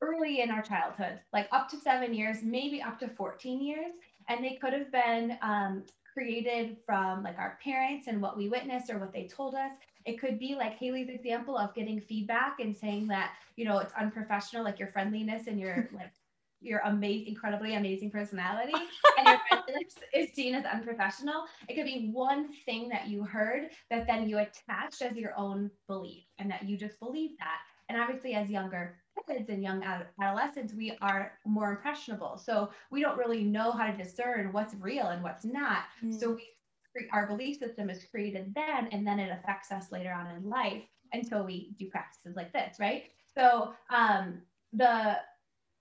[0.00, 3.92] early in our childhood, like up to seven years, maybe up to 14 years.
[4.28, 8.90] And they could have been um, created from like our parents and what we witnessed
[8.90, 9.72] or what they told us.
[10.04, 13.92] It could be like Haley's example of getting feedback and saying that, you know, it's
[13.98, 16.12] unprofessional, like your friendliness and your like
[16.60, 18.74] your amazing, incredibly amazing personality
[19.18, 21.44] and your friendliness is seen as unprofessional.
[21.68, 25.70] It could be one thing that you heard that then you attached as your own
[25.86, 27.58] belief and that you just believe that.
[27.88, 28.96] And obviously, as younger
[29.28, 29.82] kids and young
[30.20, 32.38] adolescents, we are more impressionable.
[32.38, 35.84] So we don't really know how to discern what's real and what's not.
[36.04, 36.18] Mm.
[36.18, 36.48] So we
[37.12, 40.82] our belief system is created then, and then it affects us later on in life
[41.12, 43.04] until we do practices like this, right?
[43.34, 44.40] So um,
[44.72, 45.16] the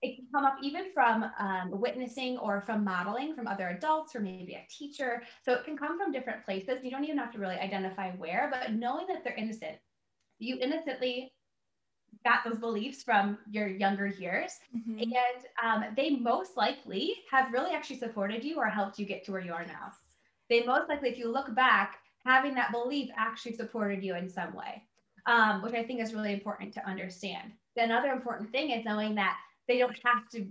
[0.00, 4.20] it can come up even from um, witnessing or from modeling from other adults or
[4.20, 5.22] maybe a teacher.
[5.44, 6.84] So it can come from different places.
[6.84, 9.76] You don't even have to really identify where, but knowing that they're innocent,
[10.38, 11.32] you innocently
[12.28, 14.52] got those beliefs from your younger years.
[14.76, 15.00] Mm-hmm.
[15.00, 15.12] And
[15.64, 19.40] um, they most likely have really actually supported you or helped you get to where
[19.40, 19.92] you are now.
[20.50, 24.54] They most likely, if you look back, having that belief actually supported you in some
[24.54, 24.82] way,
[25.26, 27.52] um, which I think is really important to understand.
[27.76, 29.36] The another important thing is knowing that
[29.66, 30.46] they don't have to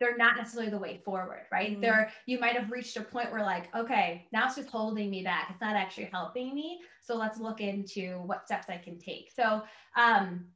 [0.00, 1.72] they're not necessarily the way forward, right?
[1.72, 1.80] Mm-hmm.
[1.80, 5.24] There, you might have reached a point where like, okay, now it's just holding me
[5.24, 5.48] back.
[5.50, 6.78] It's not actually helping me.
[7.02, 9.32] So let's look into what steps I can take.
[9.34, 9.62] So
[9.96, 10.46] um,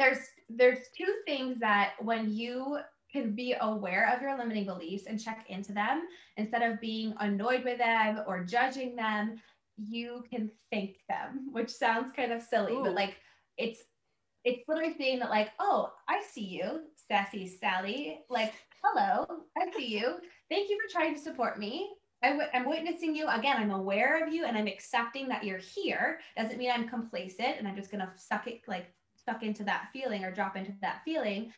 [0.00, 2.78] there's there's two things that when you
[3.12, 6.04] can be aware of your limiting beliefs and check into them
[6.36, 9.36] instead of being annoyed with them or judging them
[9.76, 12.82] you can thank them which sounds kind of silly Ooh.
[12.82, 13.16] but like
[13.58, 13.82] it's
[14.44, 18.20] it's literally saying that like oh i see you sassy sally.
[18.30, 19.26] Like hello
[19.58, 20.16] i see you.
[20.48, 21.90] Thank you for trying to support me.
[22.22, 23.28] I w- i'm witnessing you.
[23.28, 26.20] Again i'm aware of you and i'm accepting that you're here.
[26.36, 28.86] Doesn't mean i'm complacent and i'm just gonna suck it like
[29.30, 31.52] suck into that feeling or drop into that feeling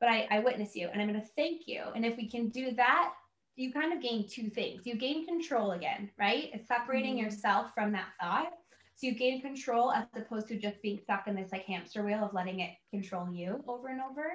[0.00, 1.82] but I, I witness you and I'm going to thank you.
[1.94, 3.12] And if we can do that,
[3.56, 4.86] you kind of gain two things.
[4.86, 6.50] You gain control again, right?
[6.52, 7.24] It's separating mm-hmm.
[7.24, 8.52] yourself from that thought.
[8.94, 12.24] So you gain control as opposed to just being stuck in this like hamster wheel
[12.24, 14.32] of letting it control you over and over.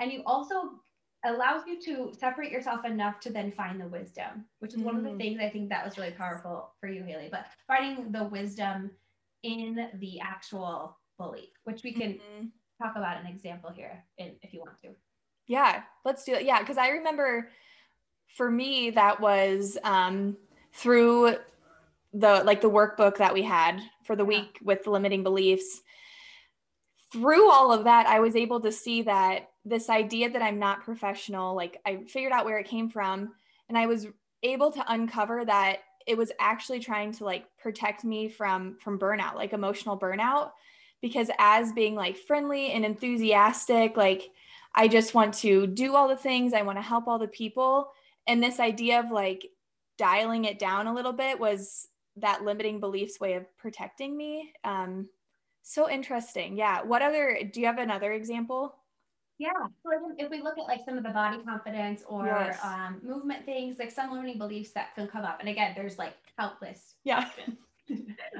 [0.00, 0.70] And you also
[1.24, 4.86] allows you to separate yourself enough to then find the wisdom, which is mm-hmm.
[4.86, 5.18] one of the mm-hmm.
[5.18, 7.28] things I think that was really powerful for you, Haley.
[7.30, 8.90] But finding the wisdom
[9.44, 12.46] in the actual belief, which we can mm-hmm.
[12.82, 14.90] talk about an example here in, if you want to.
[15.46, 16.44] Yeah, let's do it.
[16.44, 17.50] Yeah, because I remember
[18.36, 20.36] for me that was um,
[20.72, 21.36] through
[22.12, 25.82] the like the workbook that we had for the week with the limiting beliefs.
[27.12, 30.82] Through all of that, I was able to see that this idea that I'm not
[30.82, 33.32] professional, like I figured out where it came from,
[33.68, 34.06] and I was
[34.42, 39.34] able to uncover that it was actually trying to like protect me from from burnout,
[39.34, 40.50] like emotional burnout,
[41.04, 44.30] because as being like friendly and enthusiastic, like
[44.74, 46.54] I just want to do all the things.
[46.54, 47.90] I want to help all the people.
[48.26, 49.46] And this idea of like
[49.98, 54.54] dialing it down a little bit was that limiting beliefs way of protecting me.
[54.64, 55.10] Um,
[55.60, 56.56] so interesting.
[56.56, 56.80] Yeah.
[56.80, 58.74] What other, do you have another example?
[59.36, 59.50] Yeah.
[59.82, 62.58] So if we look at like some of the body confidence or yes.
[62.64, 65.40] um, movement things, like some limiting beliefs that can come up.
[65.40, 66.94] And again, there's like countless.
[67.04, 67.28] Yeah.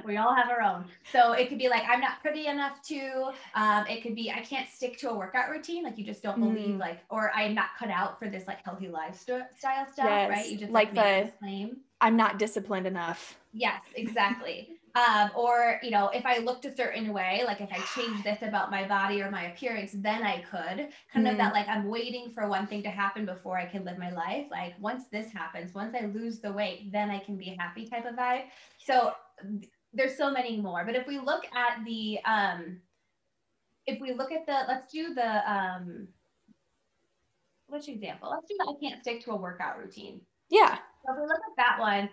[0.05, 0.85] We all have our own.
[1.11, 4.41] So it could be like, I'm not pretty enough to, um, it could be, I
[4.41, 5.83] can't stick to a workout routine.
[5.83, 6.53] Like you just don't mm.
[6.53, 10.29] believe like, or I'm not cut out for this like healthy lifestyle stuff, yes.
[10.29, 10.49] right?
[10.49, 11.77] You just like, like the claim.
[12.01, 13.37] I'm not disciplined enough.
[13.53, 14.69] Yes, exactly.
[14.95, 18.41] um, or, you know, if I looked a certain way, like if I changed this
[18.41, 21.31] about my body or my appearance, then I could kind mm.
[21.31, 24.11] of that, like I'm waiting for one thing to happen before I can live my
[24.11, 24.45] life.
[24.49, 28.05] Like once this happens, once I lose the weight, then I can be happy type
[28.05, 28.43] of vibe.
[28.77, 29.11] So
[29.95, 30.83] there's so many more.
[30.85, 32.79] But if we look at the, um,
[33.87, 36.07] if we look at the, let's do the, um,
[37.67, 38.29] which example?
[38.29, 40.21] Let's do the I can't stick to a workout routine.
[40.49, 40.75] Yeah.
[40.75, 42.09] So if we look at that one,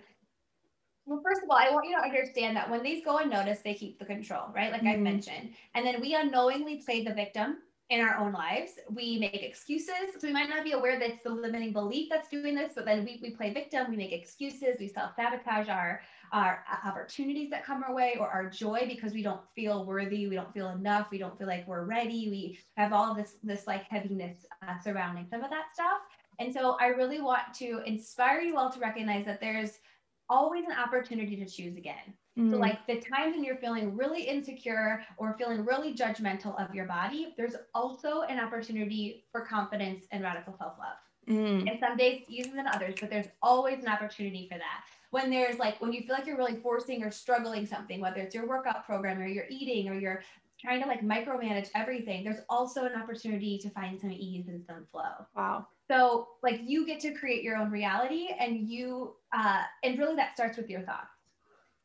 [1.04, 3.74] well, first of all, I want you to understand that when these go unnoticed, they
[3.74, 4.70] keep the control, right?
[4.70, 5.00] Like mm-hmm.
[5.00, 5.50] I mentioned.
[5.74, 7.58] And then we unknowingly play the victim
[7.90, 8.72] in our own lives.
[8.88, 10.14] We make excuses.
[10.18, 12.86] So we might not be aware that it's the limiting belief that's doing this, but
[12.86, 16.00] then we, we play victim, we make excuses, we self-sabotage our
[16.32, 20.34] our opportunities that come our way or our joy because we don't feel worthy, we
[20.34, 22.28] don't feel enough, we don't feel like we're ready.
[22.30, 25.98] We have all this this like heaviness uh, surrounding some of that stuff.
[26.38, 29.78] And so I really want to inspire you all to recognize that there's
[30.28, 32.14] always an opportunity to choose again.
[32.38, 32.50] Mm.
[32.50, 36.86] So, like the times when you're feeling really insecure or feeling really judgmental of your
[36.86, 40.96] body, there's also an opportunity for confidence and radical self love.
[41.28, 41.70] Mm.
[41.70, 44.84] And some days easier than others, but there's always an opportunity for that.
[45.12, 48.34] When there's like, when you feel like you're really forcing or struggling something, whether it's
[48.34, 50.22] your workout program or your eating or you're
[50.58, 54.86] trying to like micromanage everything, there's also an opportunity to find some ease and some
[54.90, 55.26] flow.
[55.36, 55.66] Wow.
[55.90, 60.34] So like you get to create your own reality and you uh, and really that
[60.34, 61.10] starts with your thoughts.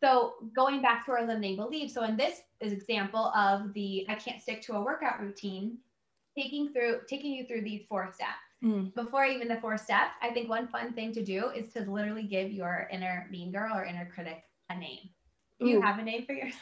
[0.01, 1.93] So going back to our limiting beliefs.
[1.93, 5.79] So in this is example of the I can't stick to a workout routine,
[6.33, 8.46] taking through taking you through these four steps.
[8.63, 8.93] Mm.
[8.95, 12.23] Before even the four steps, I think one fun thing to do is to literally
[12.23, 15.09] give your inner mean girl or inner critic a name.
[15.59, 16.53] Do you have a name for yours?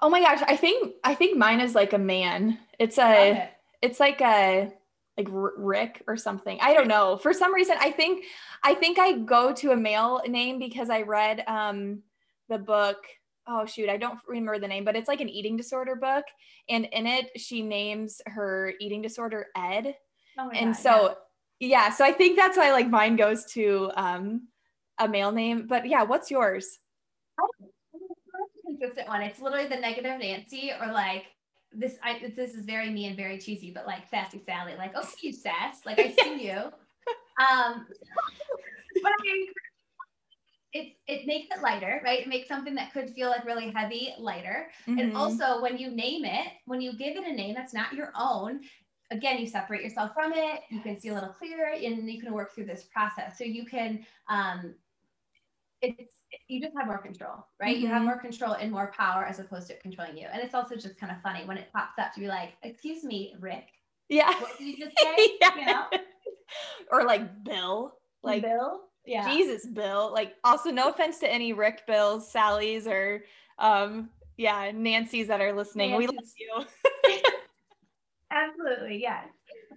[0.00, 2.58] Oh my gosh, I think I think mine is like a man.
[2.78, 3.50] It's a it.
[3.80, 4.72] it's like a
[5.16, 6.58] like Rick or something.
[6.60, 7.16] I don't know.
[7.16, 8.24] For some reason, I think
[8.62, 12.02] I think I go to a male name because I read um,
[12.48, 12.98] the book.
[13.46, 16.24] Oh shoot, I don't remember the name, but it's like an eating disorder book,
[16.68, 19.94] and in it she names her eating disorder Ed.
[20.38, 21.16] Oh and God, so
[21.60, 21.86] yeah.
[21.86, 24.48] yeah, so I think that's why like mine goes to um,
[24.98, 25.66] a male name.
[25.66, 26.78] But yeah, what's yours?
[28.64, 29.22] Consistent one.
[29.22, 31.24] It's literally the negative Nancy or like
[31.72, 35.08] this I this is very me and very cheesy, but like sassy Sally, like, oh
[35.20, 36.58] you sass, like I see you.
[37.36, 37.84] Um
[39.02, 39.46] but I mean,
[40.72, 42.20] it it makes it lighter, right?
[42.20, 44.68] It makes something that could feel like really heavy lighter.
[44.86, 44.98] Mm-hmm.
[45.00, 48.12] And also when you name it, when you give it a name that's not your
[48.18, 48.60] own,
[49.10, 52.32] again, you separate yourself from it, you can see a little clearer and you can
[52.32, 53.38] work through this process.
[53.38, 54.74] So you can um
[55.82, 56.14] it's
[56.48, 57.74] you just have more control, right?
[57.74, 57.82] Mm-hmm.
[57.82, 58.06] You have mm-hmm.
[58.06, 60.26] more control and more power as opposed to controlling you.
[60.32, 63.04] And it's also just kind of funny when it pops up to be like, excuse
[63.04, 63.68] me, Rick.
[64.08, 64.30] Yeah.
[64.40, 65.36] What did you just say?
[65.40, 65.56] yeah.
[65.56, 65.84] You know?
[66.90, 67.94] or like Bill.
[68.22, 68.82] Like Bill.
[69.06, 69.32] Yeah.
[69.32, 70.10] Jesus, Bill.
[70.12, 73.24] Like also no offense to any Rick, Bills, Sally's, or
[73.58, 75.90] um, yeah, Nancy's that are listening.
[75.90, 76.10] Nancy's.
[76.10, 76.66] We love you.
[78.84, 79.26] Absolutely, yes.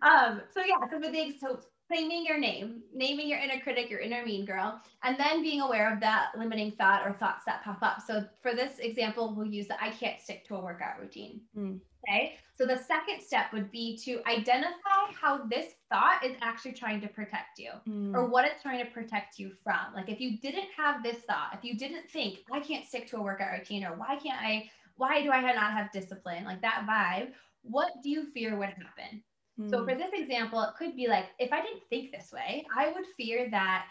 [0.02, 4.00] Um, so yeah, so the things so claiming your name, naming your inner critic, your
[4.00, 7.80] inner mean girl, and then being aware of that limiting thought or thoughts that pop
[7.82, 8.02] up.
[8.06, 11.42] So for this example, we'll use the I can't stick to a workout routine.
[11.58, 11.80] Mm.
[12.08, 12.36] Okay.
[12.56, 17.08] So the second step would be to identify how this thought is actually trying to
[17.08, 18.14] protect you mm.
[18.14, 19.94] or what it's trying to protect you from.
[19.94, 23.18] Like if you didn't have this thought, if you didn't think, I can't stick to
[23.18, 26.46] a workout routine or why can't I, why do I not have discipline?
[26.46, 27.34] Like that vibe,
[27.70, 29.24] what do you fear would happen?
[29.70, 29.98] So for hmm.
[29.98, 33.50] this example, it could be like, if I didn't think this way, I would fear
[33.50, 33.86] that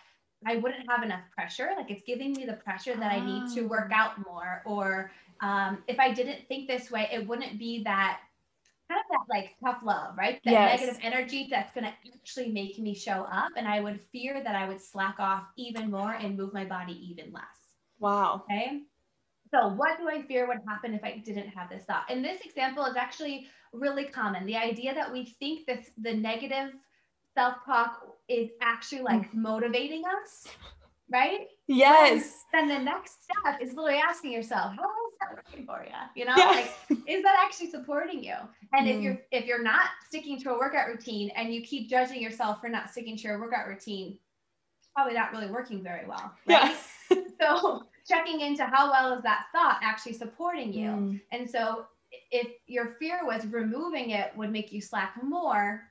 [0.46, 1.70] I wouldn't have enough pressure.
[1.76, 4.04] Like it's giving me the pressure that I need to work ah.
[4.04, 4.62] out more.
[4.64, 5.10] Or
[5.40, 8.20] um, if I didn't think this way, it wouldn't be that
[8.88, 10.40] kind of that like tough love, right?
[10.44, 10.80] That yes.
[10.80, 13.50] negative energy that's going to actually make me show up.
[13.56, 16.92] And I would fear that I would slack off even more and move my body
[17.10, 17.42] even less.
[17.98, 18.44] Wow.
[18.44, 18.82] Okay.
[19.52, 22.04] So, what do I fear would happen if I didn't have this thought?
[22.08, 23.48] And this example is actually
[23.78, 24.46] really common.
[24.46, 26.74] The idea that we think that the negative
[27.34, 29.34] self talk is actually like mm.
[29.34, 30.46] motivating us
[31.10, 31.48] right?
[31.68, 32.44] Yes.
[32.52, 35.92] Then the next step is literally asking yourself, how is that working for you?
[36.14, 36.46] You know, Yeah.
[36.46, 36.74] like
[37.06, 38.34] is that actually supporting you?
[38.72, 39.02] And if Mm.
[39.02, 42.68] you're if you're not sticking to a workout routine and you keep judging yourself for
[42.68, 44.18] not sticking to your workout routine,
[44.78, 46.34] it's probably not really working very well.
[46.46, 46.76] Right?
[47.10, 47.22] Yeah.
[47.38, 50.88] So checking into how well is that thought actually supporting you?
[50.90, 51.20] Mm.
[51.32, 51.86] And so
[52.30, 55.82] if your fear was removing it would make you slack more,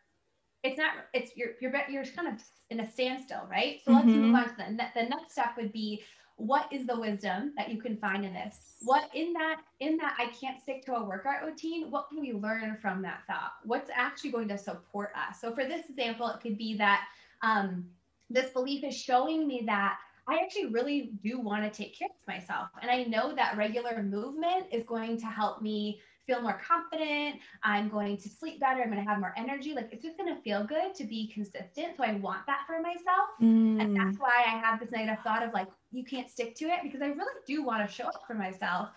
[0.64, 3.82] it's not, it's you're, you're, you're kind of in a standstill, right?
[3.84, 4.22] So let's Mhm.
[4.22, 6.04] move on to the, the next step would be
[6.38, 8.76] what is the wisdom that you can find in this?
[8.82, 12.34] What in that, in that I can't stick to a workout routine, what can we
[12.34, 13.54] learn from that thought?
[13.64, 15.40] What's actually going to support us?
[15.40, 17.06] So for this example, it could be that
[17.42, 17.86] um,
[18.30, 19.98] this belief is showing me that
[20.28, 22.70] I actually really do want to take care of myself.
[22.82, 27.40] And I know that regular movement is going to help me feel more confident.
[27.64, 28.82] I'm going to sleep better.
[28.82, 29.74] I'm going to have more energy.
[29.74, 31.98] Like it's just going to feel good to be consistent.
[31.98, 33.30] So I want that for myself.
[33.40, 33.96] And Mm.
[33.98, 37.02] that's why I have this negative thought of like, you can't stick to it because
[37.02, 38.90] I really do want to show up for myself.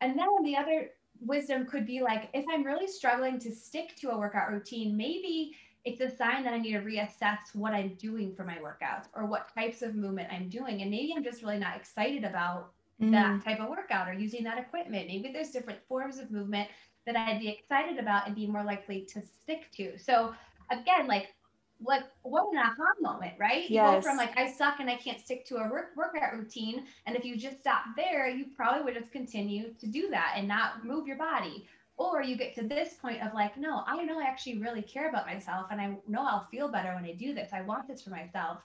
[0.00, 0.90] And then the other
[1.20, 5.54] wisdom could be like, if I'm really struggling to stick to a workout routine, maybe
[5.84, 9.26] it's a sign that I need to reassess what I'm doing for my workouts or
[9.26, 10.82] what types of movement I'm doing.
[10.82, 13.10] And maybe I'm just really not excited about Mm.
[13.10, 15.08] that type of workout or using that equipment.
[15.08, 16.68] Maybe there's different forms of movement
[17.04, 19.98] that I'd be excited about and be more likely to stick to.
[19.98, 20.34] So
[20.70, 21.34] again, like
[21.78, 23.68] what what an aha moment, right?
[23.68, 26.84] You go from like I suck and I can't stick to a work, workout routine,
[27.06, 30.46] and if you just stop there, you probably would just continue to do that and
[30.46, 31.66] not move your body.
[31.96, 35.08] Or you get to this point of like, no, I know I actually really care
[35.08, 37.52] about myself, and I know I'll feel better when I do this.
[37.52, 38.58] I want this for myself,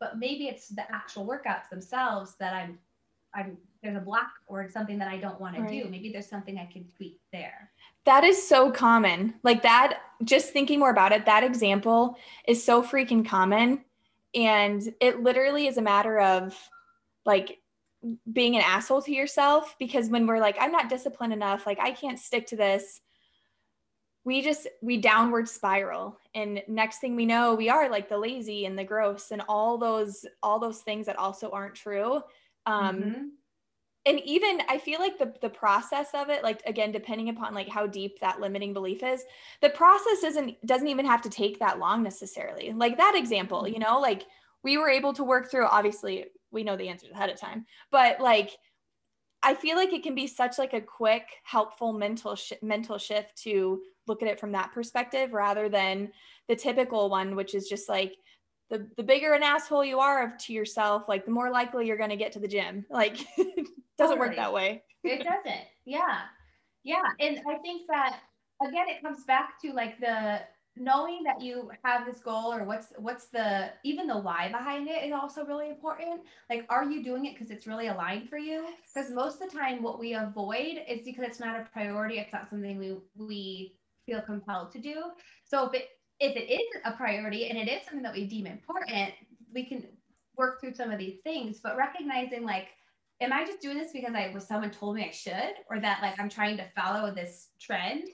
[0.00, 2.78] but maybe it's the actual workouts themselves that I'm,
[3.34, 5.88] I'm there's a block or something that I don't want to do.
[5.88, 7.70] Maybe there's something I can tweak there.
[8.06, 9.34] That is so common.
[9.44, 12.16] Like that, just thinking more about it, that example
[12.48, 13.84] is so freaking common.
[14.34, 16.58] And it literally is a matter of
[17.24, 17.58] like
[18.32, 21.92] being an asshole to yourself because when we're like, I'm not disciplined enough, like I
[21.92, 23.00] can't stick to this,
[24.24, 26.18] we just, we downward spiral.
[26.34, 29.76] And next thing we know, we are like the lazy and the gross and all
[29.76, 32.22] those, all those things that also aren't true.
[32.66, 33.30] Um, Mhm.
[34.06, 37.68] And even i feel like the the process of it like again depending upon like
[37.68, 39.24] how deep that limiting belief is
[39.60, 42.72] the process isn't doesn't even have to take that long necessarily.
[42.72, 43.82] Like that example you mm-hmm.
[43.82, 44.24] know like
[44.62, 48.20] we were able to work through obviously we know the answers ahead of time but
[48.20, 48.50] like
[49.42, 53.36] i feel like it can be such like a quick helpful mental sh- mental shift
[53.42, 56.10] to look at it from that perspective rather than
[56.48, 58.14] the typical one which is just like
[58.70, 61.96] the, the bigger an asshole you are of to yourself like the more likely you're
[61.96, 62.84] going to get to the gym.
[62.90, 63.18] Like
[63.98, 64.82] doesn't work that way.
[65.02, 65.62] It doesn't.
[65.84, 66.20] Yeah.
[66.82, 67.02] Yeah.
[67.20, 68.20] And i think that
[68.66, 70.40] again it comes back to like the
[70.76, 75.04] knowing that you have this goal or what's what's the even the why behind it
[75.04, 76.22] is also really important.
[76.50, 78.66] Like are you doing it because it's really aligned for you?
[78.92, 82.32] Because most of the time what we avoid is because it's not a priority it's
[82.32, 83.76] not something we we
[84.06, 85.04] feel compelled to do.
[85.44, 85.88] So if it
[86.20, 89.12] if it is a priority and it is something that we deem important
[89.54, 89.86] we can
[90.36, 91.60] work through some of these things.
[91.62, 92.68] But recognizing like
[93.20, 96.00] am I just doing this because I was someone told me I should, or that
[96.02, 98.04] like I'm trying to follow this trend?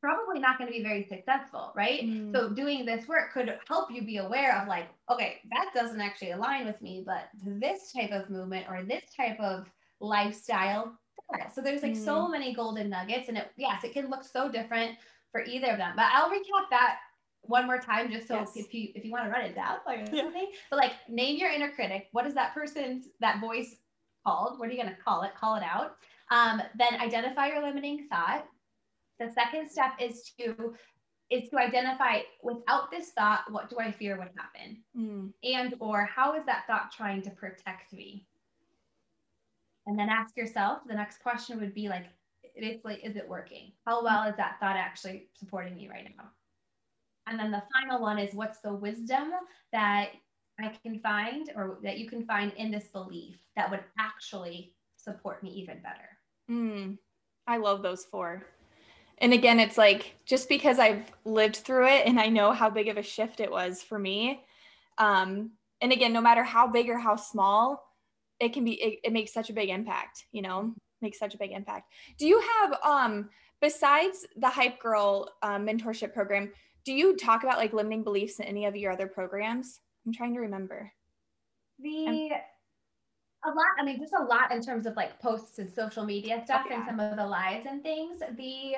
[0.00, 2.02] Probably not going to be very successful, right?
[2.02, 2.32] Mm.
[2.34, 6.32] So doing this work could help you be aware of like, okay, that doesn't actually
[6.32, 9.66] align with me, but this type of movement or this type of
[10.00, 10.98] lifestyle.
[11.32, 11.54] does.
[11.54, 14.98] So there's like so many golden nuggets, and it yes, it can look so different
[15.32, 15.94] for either of them.
[15.96, 16.98] But I'll recap that
[17.46, 18.56] one more time just so Yes.
[18.56, 20.30] if you if you want to write it down while you're Yeah.
[20.70, 22.08] But like name your inner critic.
[22.12, 23.76] What is that person's that voice
[24.24, 24.58] called?
[24.58, 25.32] What are you going to call it?
[25.38, 25.96] Call it out.
[26.30, 28.46] Um, then identify your limiting thought.
[29.20, 30.74] The second step is to
[31.30, 34.82] is to identify without this thought, what do I fear would happen?
[34.96, 35.32] Mm.
[35.42, 38.26] And or how is that thought trying to protect me?
[39.86, 42.06] And then ask yourself, the next question would be like,
[42.58, 43.72] basically, is it working?
[43.86, 46.24] How well is that thought actually supporting me right now?
[47.26, 49.30] And then the final one is what's the wisdom
[49.72, 50.10] that
[50.60, 55.42] I can find or that you can find in this belief that would actually support
[55.42, 56.18] me even better?
[56.50, 56.98] Mm.
[57.46, 58.44] I love those four.
[59.18, 62.88] And again, it's like just because I've lived through it and I know how big
[62.88, 64.44] of a shift it was for me.
[64.98, 67.84] Um, and again, no matter how big or how small,
[68.40, 71.38] it can be, it, it makes such a big impact, you know, makes such a
[71.38, 71.92] big impact.
[72.18, 73.28] Do you have, um,
[73.60, 76.50] besides the Hype Girl um, mentorship program,
[76.84, 79.80] do you talk about like limiting beliefs in any of your other programs?
[80.06, 80.90] I'm trying to remember.
[81.80, 82.30] The
[83.46, 86.40] a lot, I mean, just a lot in terms of like posts and social media
[86.44, 86.86] stuff and yeah.
[86.86, 88.20] some of the lives and things.
[88.20, 88.72] The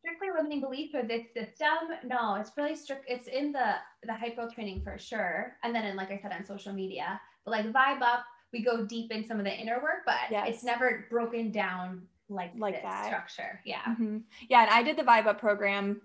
[0.00, 3.04] strictly limiting belief for this system, no, it's really strict.
[3.08, 6.44] It's in the the hypo training for sure, and then in like I said on
[6.44, 7.20] social media.
[7.44, 10.46] But like vibe up, we go deep in some of the inner work, but Yes.
[10.48, 13.06] it's never broken down like Like this that.
[13.06, 13.60] structure.
[13.64, 13.82] Yeah.
[13.84, 14.22] Mhm.
[14.48, 16.00] Yeah, and I did the Vibe Up program.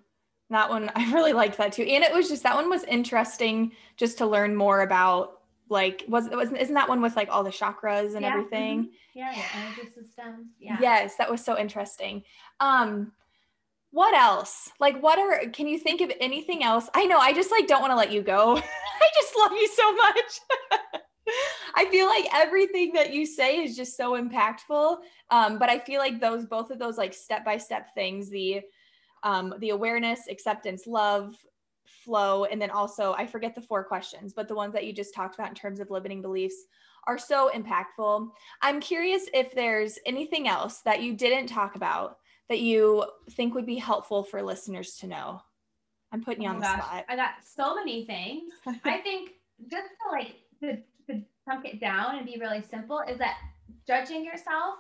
[0.50, 3.72] That one I really liked that too, and it was just that one was interesting
[3.97, 5.39] just to learn more about
[5.70, 8.89] like was was isn't that one with like all the chakras and Yeah, everything?
[9.14, 10.47] Yeah, your energy systems.
[10.60, 10.78] Yeah.
[10.82, 12.24] Yes, that was so interesting.
[12.60, 13.12] Um
[13.91, 14.72] what else?
[14.80, 16.89] Like what are can you think of anything else?
[16.93, 18.58] I know I just like don't want to let you go.
[19.02, 20.39] I just love you so much.
[21.76, 24.97] I feel like everything that you say is just so impactful.
[25.30, 28.62] Um, but I feel like those both of those like step by step things, the
[29.24, 31.36] um, the awareness, acceptance, love,
[31.86, 35.13] flow, and then also I forget the four questions, but the ones that you just
[35.13, 36.55] talked about in terms of limiting beliefs
[37.07, 38.30] are so impactful.
[38.61, 42.17] I'm curious if there's anything else that you didn't talk about
[42.49, 45.41] that you think would be helpful for listeners to know.
[46.11, 47.05] I'm putting you Oh on the gosh, spot.
[47.07, 48.51] I got so many things.
[48.84, 49.32] I think
[49.70, 53.38] just to like to, to chunk it down and be really simple is that
[53.88, 54.76] judging yourself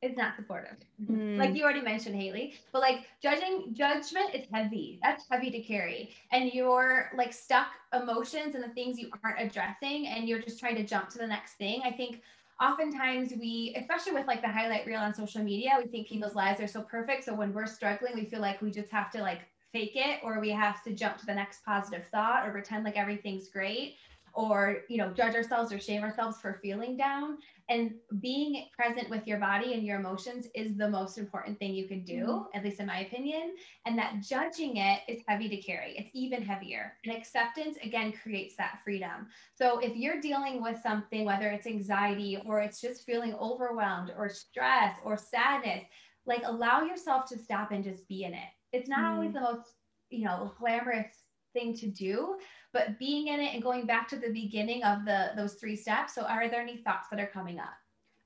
[0.00, 0.76] is not supportive.
[1.02, 1.38] Mm.
[1.38, 5.00] Like you already mentioned, Haley, but like judging judgment is heavy.
[5.02, 6.10] That's heavy to carry.
[6.30, 10.76] And your like stuck emotions and the things you aren't addressing and you're just trying
[10.76, 11.82] to jump to the next thing.
[11.84, 12.22] I think
[12.60, 16.60] oftentimes we, especially with like the highlight reel on social media, we think people's lives
[16.60, 17.24] are so perfect.
[17.24, 19.40] So when we're struggling, we feel like we just have to like
[19.72, 22.96] fake it or we have to jump to the next positive thought or pretend like
[22.96, 23.96] everything's great
[24.34, 27.38] or you know judge ourselves or shame ourselves for feeling down
[27.68, 31.86] and being present with your body and your emotions is the most important thing you
[31.86, 32.46] can do Mhm.
[32.54, 33.56] at least in my opinion.
[33.86, 35.96] And that judging it is heavy to carry.
[35.98, 36.96] It's even heavier.
[37.04, 39.28] And acceptance again creates that freedom.
[39.54, 44.28] So if you're dealing with something whether it's anxiety or it's just feeling overwhelmed or
[44.28, 45.84] stress or sadness
[46.26, 48.48] like allow yourself to stop and just be in it.
[48.72, 49.34] It's not always Mm.
[49.34, 49.74] the most
[50.10, 52.38] you know glamorous thing to do
[52.78, 56.14] but being in it and going back to the beginning of the those three steps.
[56.14, 57.74] So are there any thoughts that are coming up?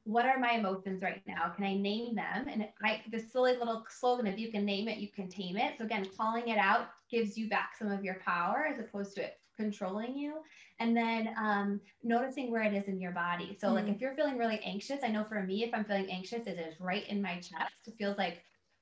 [0.05, 1.43] What are my emotions right now?
[1.57, 2.49] Can i name them?
[2.53, 5.75] And i this silly little slogan if you can name it you can tame it.
[5.79, 9.23] So again calling it out gives you back some of your power as opposed to
[9.25, 10.33] it controlling you.
[10.81, 13.57] And then um, noticing where it is in your body.
[13.61, 13.95] So like Mm.
[13.95, 16.81] if you're feeling really anxious i know for me if i'm feeling anxious it is
[16.81, 17.81] right in my chest.
[17.87, 18.37] It feels like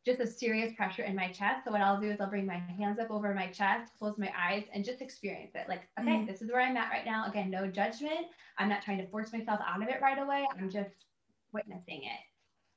[0.05, 1.65] just a serious pressure in my chest.
[1.65, 4.33] So what I'll do is I'll bring my hands up over my chest, close my
[4.39, 5.69] eyes, and just experience it.
[5.69, 6.27] Like, okay, Mm.
[6.27, 7.27] this is where I'm at right now.
[7.27, 8.29] Again, no judgment.
[8.57, 10.47] I'm not trying to force myself out of it right away.
[10.59, 11.05] I'm just
[11.53, 12.21] witnessing it.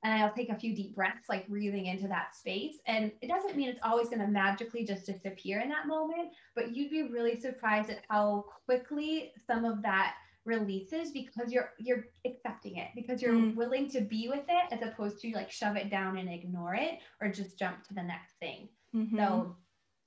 [0.05, 2.75] And I'll take a few deep breaths, like breathing into that space.
[2.87, 6.75] And it doesn't mean it's always going to magically just disappear in that moment, but
[6.75, 10.15] you'd be really surprised at how quickly some of that
[10.45, 13.55] releases because you're you're accepting it because you're Mm.
[13.55, 16.99] willing to be with it as opposed to like shove it down and ignore it
[17.21, 19.15] or just jump to the next thing Mhm.
[19.15, 19.55] so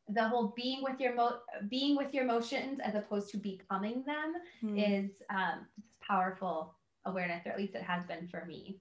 [0.08, 4.34] the whole being with your mo- being with your emotions as opposed to becoming them
[4.62, 5.04] Mm.
[5.04, 5.66] is um,
[6.00, 6.76] powerful
[7.06, 8.80] awareness or at least it has been for me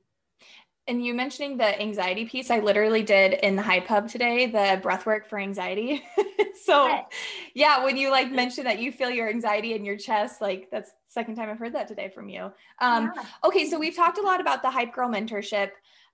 [0.88, 4.80] And you mentioning the anxiety piece, I literally did in the Hype Hub today, the
[4.82, 6.04] breath work for anxiety.
[6.64, 7.08] so
[7.56, 10.92] yeah, when you like mentioned that you feel your anxiety in your chest, like that's
[10.92, 12.52] the second time I've heard that today from you.
[12.80, 13.26] Um, Yeah.
[13.44, 15.72] okay, so we've talked a lot about the Hype Girl mentorship.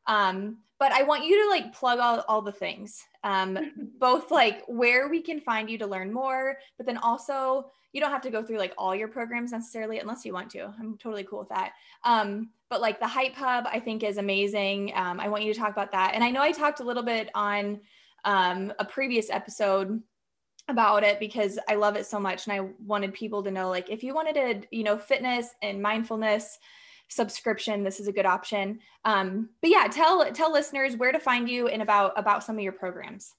[0.08, 3.58] Um, but I want you to like plug all, all the things, um,
[4.00, 8.12] both like where we can find you to learn more, but then also you don't
[8.12, 10.74] have to go through like all your programs necessarily unless you want to.
[10.80, 11.74] I'm totally cool with that.
[12.04, 14.94] Um, but like the Hype Hub, I think is amazing.
[14.96, 16.14] Um, I want you to talk about that.
[16.16, 17.82] And I know I talked a little bit on
[18.24, 20.02] um, a previous episode
[20.68, 22.48] about it because I love it so much.
[22.48, 25.82] And I wanted people to know like, if you wanted to, you know, fitness and
[25.82, 26.58] mindfulness
[27.12, 28.80] subscription, this is a good option.
[29.06, 32.64] Um, but yeah, tell, tell listeners where to find you and about, about some of
[32.64, 33.34] your programs.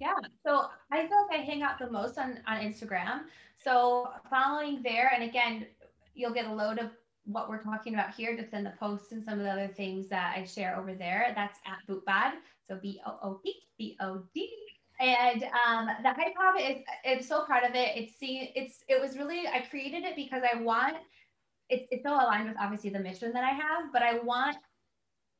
[0.00, 0.14] Yeah.
[0.44, 3.22] So I feel like I hang out the most on, on Instagram.
[3.62, 5.66] So following there, and again,
[6.14, 6.90] you'll get a load of
[7.24, 10.08] what we're talking about here just in the posts and some of the other things
[10.08, 11.32] that I share over there.
[11.34, 12.32] That's at Boopbod.
[12.66, 14.50] So B O O P B O D.
[15.00, 17.96] And um, the Hype Hub is I'm so proud of it.
[17.96, 20.96] It's see it's it was really I created it because I want
[21.68, 24.56] it's it's so aligned with obviously the mission that I have, but I want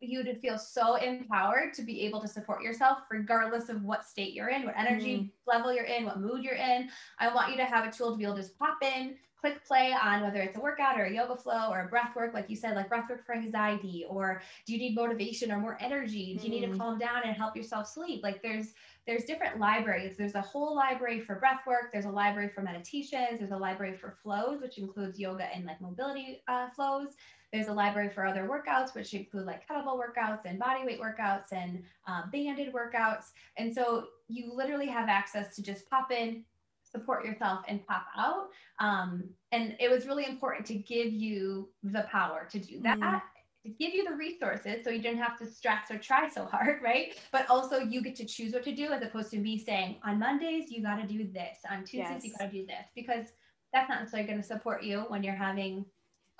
[0.01, 4.33] you to feel so empowered to be able to support yourself regardless of what state
[4.33, 6.89] you're in, what energy level you're in, what mood you're in.
[7.19, 9.65] I want you to have a tool to be able to just pop in, click
[9.65, 12.49] play on whether it's a workout or a yoga flow or a breath work, like
[12.49, 16.37] you said, like breath work for anxiety, or do you need motivation or more energy?
[16.37, 16.79] Do you need to Mm.
[16.79, 18.23] calm down and help yourself sleep?
[18.23, 18.75] Like there's
[19.09, 20.19] there's different libraries.
[20.19, 21.91] There's a whole library for breath work.
[21.91, 23.39] There's a library for meditations.
[23.39, 27.15] There's a library for flows, which includes yoga and like mobility uh, flows.
[27.51, 31.53] There's a library for other workouts, which include like kettlebell workouts and body weight workouts
[31.53, 33.31] and um, banded workouts.
[33.57, 36.45] And so you literally have access to just pop in,
[36.83, 38.49] support yourself and pop out.
[38.79, 42.99] Um, and it was really important to give you the power to do that.
[42.99, 43.23] Mm.
[43.65, 46.81] To give you the resources so you don't have to stress or try so hard,
[46.85, 47.19] right?
[47.33, 50.19] But also you get to choose what to do as opposed to me saying on
[50.19, 52.25] Mondays you got to do this, on Tuesdays yes.
[52.25, 53.27] you got to do this because
[53.73, 55.85] that's not necessarily going to support you when you're having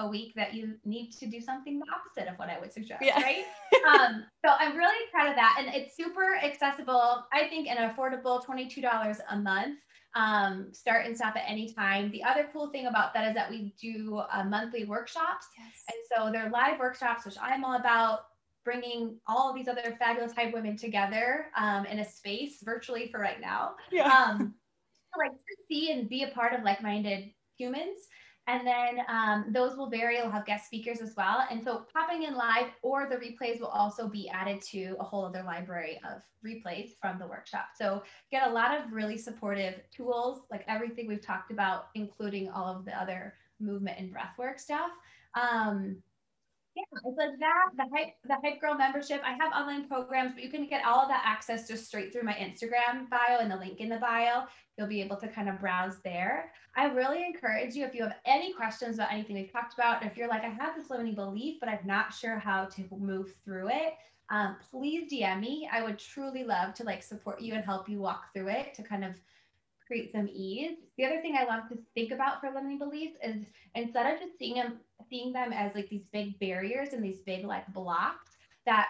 [0.01, 3.03] a week that you need to do something the opposite of what I would suggest,
[3.03, 3.21] yeah.
[3.21, 3.45] right?
[4.01, 5.57] um, so I'm really proud of that.
[5.59, 9.81] And it's super accessible, I think, and affordable $22 a month.
[10.19, 12.11] Um, start and stop at any time.
[12.11, 15.47] The other cool thing about that is that we do uh, monthly workshops.
[15.57, 15.85] Yes.
[15.89, 18.21] And so they're live workshops, which I'm all about
[18.65, 23.21] bringing all of these other fabulous hype women together um, in a space virtually for
[23.21, 23.77] right now.
[23.93, 24.13] Yeah.
[24.13, 24.55] Um,
[25.19, 28.09] like to see and be a part of like-minded humans.
[28.49, 30.17] And then um, those will vary.
[30.17, 31.45] We'll have guest speakers as well.
[31.51, 35.27] And so popping in live or the replays will also be added to a whole
[35.27, 37.67] other library of replays from the workshop.
[37.77, 42.75] So get a lot of really supportive tools, like everything we've talked about, including all
[42.75, 44.93] of the other movement and breathwork stuff.
[45.35, 46.03] Um,
[46.79, 47.71] yeah, it's like that.
[47.77, 49.21] The hype, the hype girl membership.
[49.25, 52.23] I have online programs, but you can get all of that access just straight through
[52.23, 54.45] my Instagram bio and the link in the bio.
[54.77, 56.53] You'll be able to kind of browse there.
[56.77, 60.17] I really encourage you if you have any questions about anything we've talked about, if
[60.17, 63.71] you're like, I have this limiting belief, but I'm not sure how to move through
[63.71, 63.95] it.
[64.31, 65.69] Um, please DM me.
[65.73, 68.83] I would truly love to like support you and help you walk through it to
[68.83, 69.15] kind of
[69.87, 70.77] create some ease.
[70.97, 74.39] The other thing I love to think about for limiting beliefs is instead of just
[74.39, 78.37] seeing them seeing them as like these big barriers and these big like blocks
[78.67, 78.89] that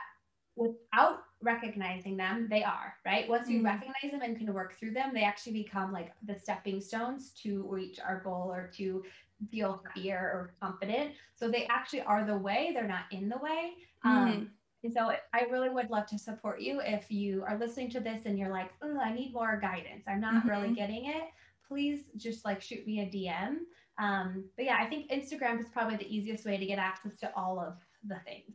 [0.56, 3.28] without recognizing them, they are, right?
[3.28, 3.66] Once you mm-hmm.
[3.66, 7.64] recognize them and can work through them, they actually become like the stepping stones to
[7.68, 9.04] reach our goal or to
[9.50, 11.12] feel happier or confident.
[11.36, 13.72] So they actually are the way, they're not in the way.
[14.04, 14.30] Um, mm-hmm.
[14.30, 14.50] Um,
[14.84, 18.26] and so I really would love to support you if you are listening to this
[18.26, 20.04] and you're like, oh, I need more guidance.
[20.06, 20.48] I'm not mm-hmm.
[20.48, 21.24] really getting it.
[21.66, 23.58] Please just like shoot me a DM.
[23.98, 27.32] Um, but yeah, I think Instagram is probably the easiest way to get access to
[27.36, 27.74] all of
[28.06, 28.54] the things.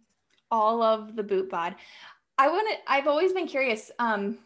[0.52, 1.76] All of the boop bod.
[2.38, 3.92] I want to, I've always been curious.
[4.00, 4.40] Um,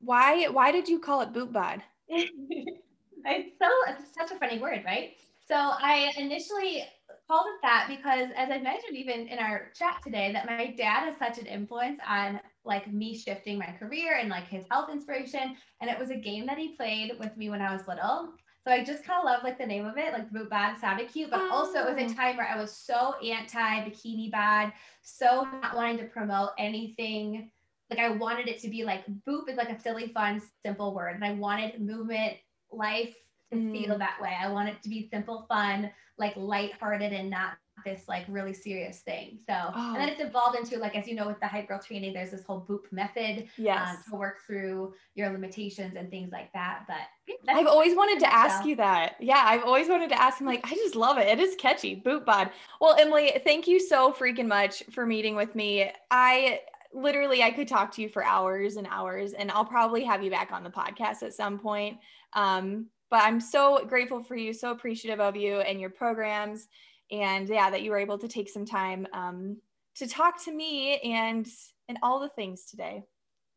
[0.00, 1.82] why, why did you call it boop bod?
[2.08, 5.16] it's so, it's such a funny word, right?
[5.48, 6.84] So I initially
[7.28, 11.04] called it that because as I mentioned even in our chat today, that my dad
[11.04, 15.56] has such an influence on like me shifting my career and like his health inspiration.
[15.80, 18.34] And it was a game that he played with me when I was little.
[18.64, 20.78] So I just kind of love like the name of it, like the boop bod
[20.78, 21.50] sounded cute, but oh.
[21.50, 22.14] also it was a oh.
[22.14, 27.50] time where I was so anti bikini bod, so not wanting to promote anything.
[27.90, 31.16] Like I wanted it to be like boop is like a silly, fun, simple word.
[31.16, 32.34] And I wanted movement,
[32.70, 33.16] life,
[33.52, 33.72] to mm.
[33.72, 34.34] feel that way.
[34.40, 37.54] I want it to be simple, fun, like lighthearted and not
[37.84, 39.38] this like really serious thing.
[39.46, 39.94] So, oh.
[39.94, 40.12] and then oh.
[40.12, 42.64] it's evolved into like, as you know, with the hype girl training, there's this whole
[42.68, 43.90] boop method um, yes.
[43.90, 46.84] um, to work through your limitations and things like that.
[46.86, 49.16] But yeah, I've always wanted to ask you that.
[49.20, 51.28] Yeah, I've always wanted to ask him, like, I just love it.
[51.28, 52.50] It is catchy, boop bod.
[52.80, 55.90] Well, Emily, thank you so freaking much for meeting with me.
[56.10, 56.60] I
[56.92, 60.30] literally, I could talk to you for hours and hours, and I'll probably have you
[60.30, 61.98] back on the podcast at some point.
[62.34, 66.68] Um, but I'm so grateful for you, so appreciative of you and your programs.
[67.12, 69.58] And yeah, that you were able to take some time um,
[69.96, 71.46] to talk to me and
[71.88, 73.04] and all the things today.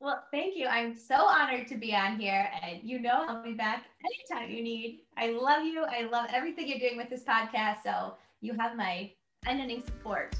[0.01, 0.67] Well, thank you.
[0.67, 2.49] I'm so honored to be on here.
[2.61, 5.05] And you know, I'll be back anytime you need.
[5.17, 5.85] I love you.
[5.85, 7.77] I love everything you're doing with this podcast.
[7.83, 9.11] So you have my
[9.47, 10.35] unending support.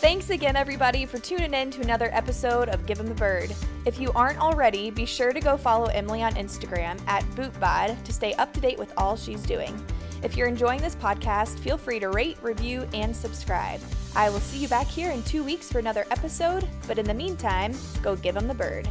[0.00, 3.52] Thanks again, everybody, for tuning in to another episode of Give 'em the Bird.
[3.84, 8.12] If you aren't already, be sure to go follow Emily on Instagram at BoopBod to
[8.12, 9.74] stay up to date with all she's doing.
[10.22, 13.80] If you're enjoying this podcast, feel free to rate, review, and subscribe.
[14.16, 17.14] I will see you back here in two weeks for another episode, but in the
[17.14, 18.90] meantime, go give them the bird.